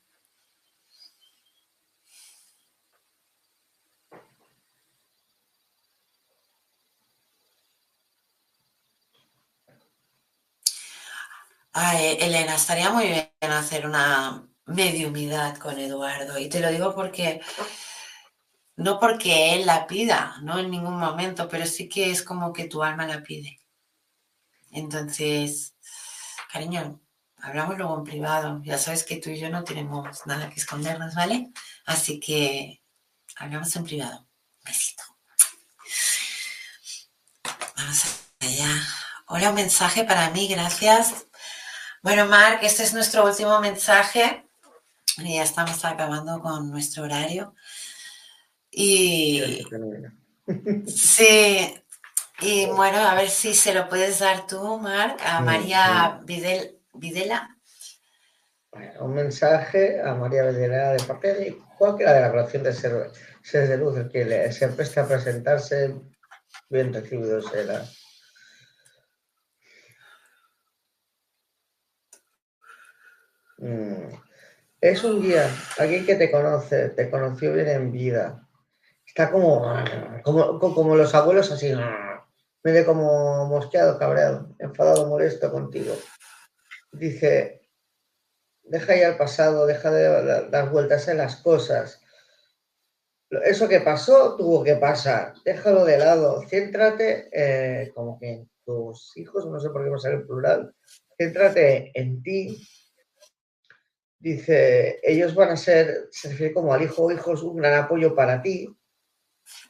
[11.72, 16.38] Ay, Elena, estaría muy bien hacer una mediumidad con Eduardo.
[16.38, 17.40] Y te lo digo porque,
[18.76, 22.66] no porque él la pida, no en ningún momento, pero sí que es como que
[22.66, 23.60] tu alma la pide.
[24.72, 25.76] Entonces,
[26.52, 27.00] cariño,
[27.38, 28.60] hablamos luego en privado.
[28.64, 31.52] Ya sabes que tú y yo no tenemos nada que escondernos, ¿vale?
[31.86, 32.82] Así que
[33.36, 34.28] hablamos en privado.
[34.64, 35.04] besito.
[37.76, 38.04] Vamos
[38.40, 38.82] allá.
[39.26, 41.26] Hola, un mensaje para mí, gracias.
[42.02, 44.46] Bueno, Marc, este es nuestro último mensaje.
[45.18, 47.54] Y ya estamos acabando con nuestro horario.
[48.70, 49.66] Y
[50.86, 51.74] sí,
[52.40, 57.58] y bueno, a ver si se lo puedes dar tú, Marc, a María Videla.
[59.00, 63.10] un mensaje a María Videla de papel de cualquiera de la relación de ser,
[63.42, 65.94] ser de luz, el que le, se presta a presentarse,
[66.70, 67.84] bien recibido será.
[73.60, 74.14] Mm.
[74.80, 75.46] Es un guía,
[75.78, 78.48] alguien que te conoce, te conoció bien en vida.
[79.06, 79.62] Está como,
[80.22, 81.74] como, como los abuelos así,
[82.62, 85.94] medio como mosqueado, cabreado, enfadado, molesto contigo.
[86.92, 87.60] Dice,
[88.62, 92.00] deja ya el pasado, deja de dar vueltas en las cosas.
[93.44, 99.16] Eso que pasó tuvo que pasar, déjalo de lado, céntrate eh, como que en tus
[99.16, 100.74] hijos, no sé por qué me sale el plural,
[101.16, 102.66] céntrate en ti,
[104.20, 108.14] Dice, ellos van a ser, se refiere como al hijo o hijos, un gran apoyo
[108.14, 108.68] para ti.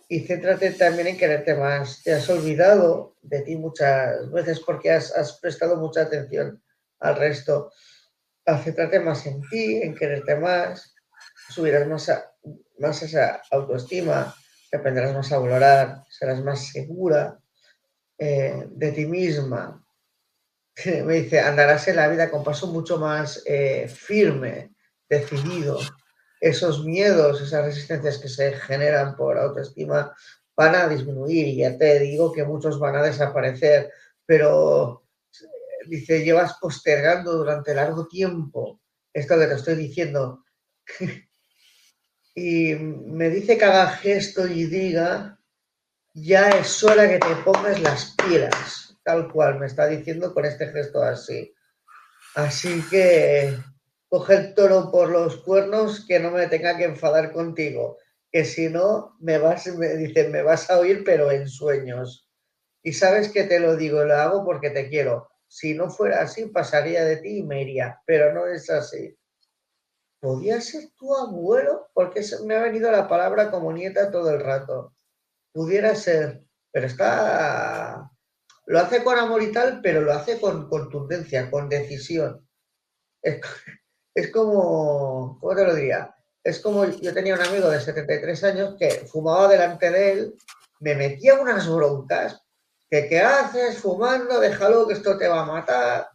[0.09, 2.03] Y céntrate también en quererte más.
[2.03, 6.61] Te has olvidado de ti muchas veces porque has, prestado mucha atención
[6.99, 7.71] al resto.
[8.65, 10.97] Céntrate más en ti, en quererte más.
[11.51, 12.13] Subirás más,
[12.79, 14.35] más esa autoestima,
[14.69, 17.39] te aprenderás más a valorar, serás más segura.
[18.19, 19.83] eh, de ti misma.
[21.05, 24.75] Me dice, andarás en la vida con paso mucho más eh, firme,
[25.09, 25.79] decidido.
[26.41, 30.15] Esos miedos, esas resistencias que se generan por autoestima
[30.57, 33.91] van a disminuir ya te digo que muchos van a desaparecer,
[34.27, 35.05] pero
[35.87, 38.81] dice, llevas postergando durante largo tiempo
[39.13, 40.45] esto que te estoy diciendo.
[42.35, 45.39] y me dice que haga gesto y diga,
[46.15, 50.69] ya es hora que te pongas las pilas, tal cual me está diciendo con este
[50.69, 51.53] gesto así.
[52.37, 53.57] Así que
[54.09, 57.99] coge el toro por los cuernos que no me tenga que enfadar contigo,
[58.31, 62.29] que si no me vas, me dice, me vas a oír pero en sueños.
[62.85, 65.29] Y sabes que te lo digo, lo hago porque te quiero.
[65.49, 69.19] Si no fuera así, pasaría de ti y me iría, pero no es así.
[70.21, 71.89] ¿Podía ser tu abuelo?
[71.95, 74.95] Porque me ha venido la palabra como nieta todo el rato.
[75.53, 78.10] Pudiera ser, pero está...
[78.71, 82.49] Lo hace con amor y tal, pero lo hace con contundencia, con decisión.
[83.21, 83.41] Es,
[84.15, 86.15] es como, ¿cómo te lo diría?
[86.45, 90.35] Es como yo tenía un amigo de 73 años que fumaba delante de él,
[90.79, 92.47] me metía unas broncas,
[92.89, 96.09] que qué haces fumando, déjalo que esto te va a matar.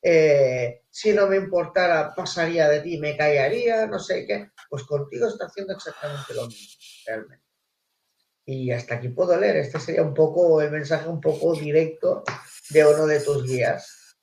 [0.00, 4.50] Eh, si no me importara, pasaría de ti, me callaría, no sé qué.
[4.70, 7.51] Pues contigo está haciendo exactamente lo mismo, realmente.
[8.44, 9.56] Y hasta aquí puedo leer.
[9.56, 12.24] Este sería un poco el mensaje un poco directo
[12.70, 14.16] de uno de tus guías.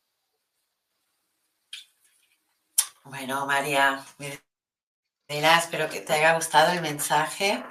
[3.06, 4.06] Bueno, María,
[5.28, 7.64] mira, espero que te haya gustado el mensaje.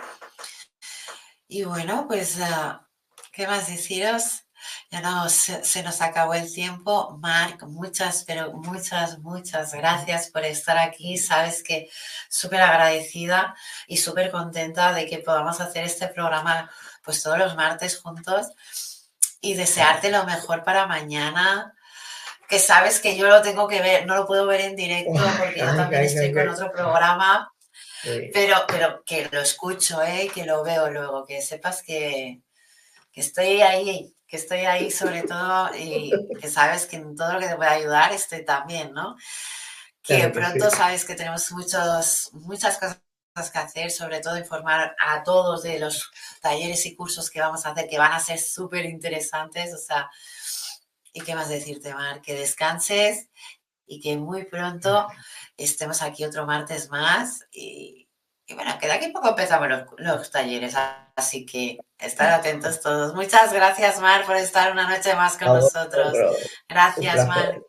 [1.47, 2.89] Y bueno, pues ah,
[3.39, 4.48] ¿Qué más deciros?
[4.90, 7.19] Ya no, se, nos acabó el tiempo.
[7.20, 11.19] Marc, muchas, pero muchas, muchas gracias por estar aquí.
[11.19, 11.90] Sabes que
[12.31, 13.55] súper agradecida
[13.86, 16.70] y súper contenta de que podamos hacer este programa
[17.05, 18.47] pues todos los martes juntos
[19.43, 21.74] y desearte lo mejor para mañana.
[22.48, 25.60] Que sabes que yo lo tengo que ver, no lo puedo ver en directo porque
[25.60, 27.52] yo también estoy con otro programa,
[28.32, 30.31] pero, pero que lo escucho, ¿eh?
[30.32, 32.40] que lo veo luego, que sepas que,
[33.12, 37.41] que estoy ahí, que estoy ahí sobre todo y que sabes que en todo lo
[37.41, 39.17] que te pueda ayudar estoy también, ¿no?
[40.03, 43.01] Que pronto sabes que tenemos muchos, muchas cosas
[43.51, 46.11] que hacer, sobre todo informar a todos de los
[46.43, 50.11] talleres y cursos que vamos a hacer, que van a ser súper interesantes, o sea,
[51.13, 52.21] ¿y qué más decirte, Mar?
[52.21, 53.29] Que descanses
[53.87, 55.09] y que muy pronto
[55.57, 58.08] estemos aquí otro martes más y,
[58.51, 59.69] y bueno, queda aquí poco empezamos
[59.99, 60.75] los, talleres,
[61.15, 63.15] así que estar atentos todos.
[63.15, 66.15] Muchas gracias, Mar, por estar una noche más con nosotros.
[66.66, 67.61] Gracias, Mar.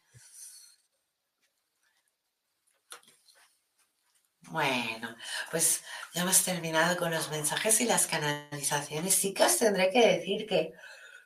[4.43, 5.15] Bueno,
[5.51, 5.83] pues
[6.13, 9.13] ya hemos terminado con los mensajes y las canalizaciones.
[9.13, 10.71] Sí que os tendré que decir que,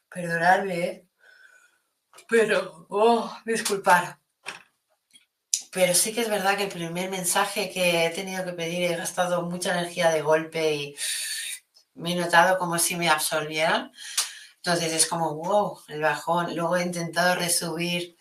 [0.09, 1.07] perdonadme, ¿eh?
[2.27, 4.17] pero, oh, disculpar.
[5.73, 8.95] Pero sí que es verdad que el primer mensaje que he tenido que pedir he
[8.95, 10.95] gastado mucha energía de golpe y
[11.95, 13.91] me he notado como si me absorbieran.
[14.57, 16.55] Entonces es como, wow, el bajón.
[16.55, 18.15] Luego he intentado resubir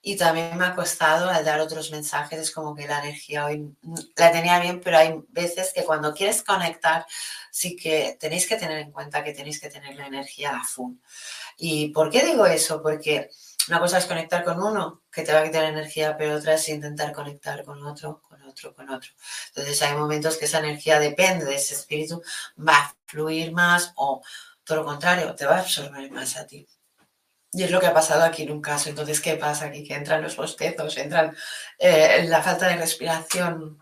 [0.00, 2.40] y también me ha costado al dar otros mensajes.
[2.40, 3.76] Es como que la energía hoy
[4.16, 7.04] la tenía bien, pero hay veces que cuando quieres conectar,
[7.50, 10.94] sí que tenéis que tener en cuenta que tenéis que tener la energía a full.
[11.58, 12.82] ¿Y por qué digo eso?
[12.82, 13.30] Porque
[13.68, 16.68] una cosa es conectar con uno, que te va a quitar energía, pero otra es
[16.68, 19.10] intentar conectar con otro, con otro, con otro.
[19.48, 22.22] Entonces hay momentos que esa energía depende de ese espíritu,
[22.58, 24.22] va a fluir más o
[24.64, 26.66] todo lo contrario, te va a absorber más a ti.
[27.52, 28.90] Y es lo que ha pasado aquí en un caso.
[28.90, 29.82] Entonces, ¿qué pasa aquí?
[29.86, 31.34] Que entran los bostezos, entran
[31.78, 33.78] eh, la falta de respiración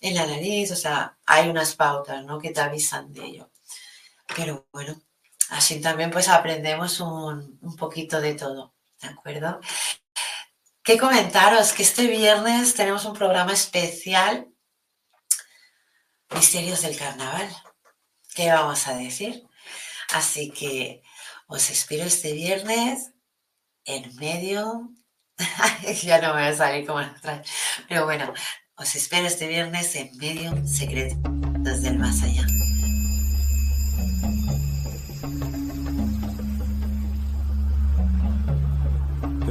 [0.00, 2.38] en la nariz, o sea, hay unas pautas ¿no?
[2.38, 3.50] que te avisan de ello.
[4.36, 5.00] Pero bueno,
[5.50, 8.74] así también pues aprendemos un, un poquito de todo.
[9.02, 9.60] ¿De acuerdo?
[10.84, 11.72] ¿Qué comentaros?
[11.72, 14.48] Que este viernes tenemos un programa especial,
[16.34, 17.48] Misterios del Carnaval.
[18.34, 19.46] ¿Qué vamos a decir?
[20.14, 21.02] Así que
[21.46, 23.12] os espero este viernes
[23.84, 24.90] en medio.
[26.02, 27.48] ya no me voy a salir como atrás.
[27.88, 28.32] Pero bueno,
[28.76, 31.16] os espero este viernes en medio secreto
[31.60, 32.46] desde el más allá.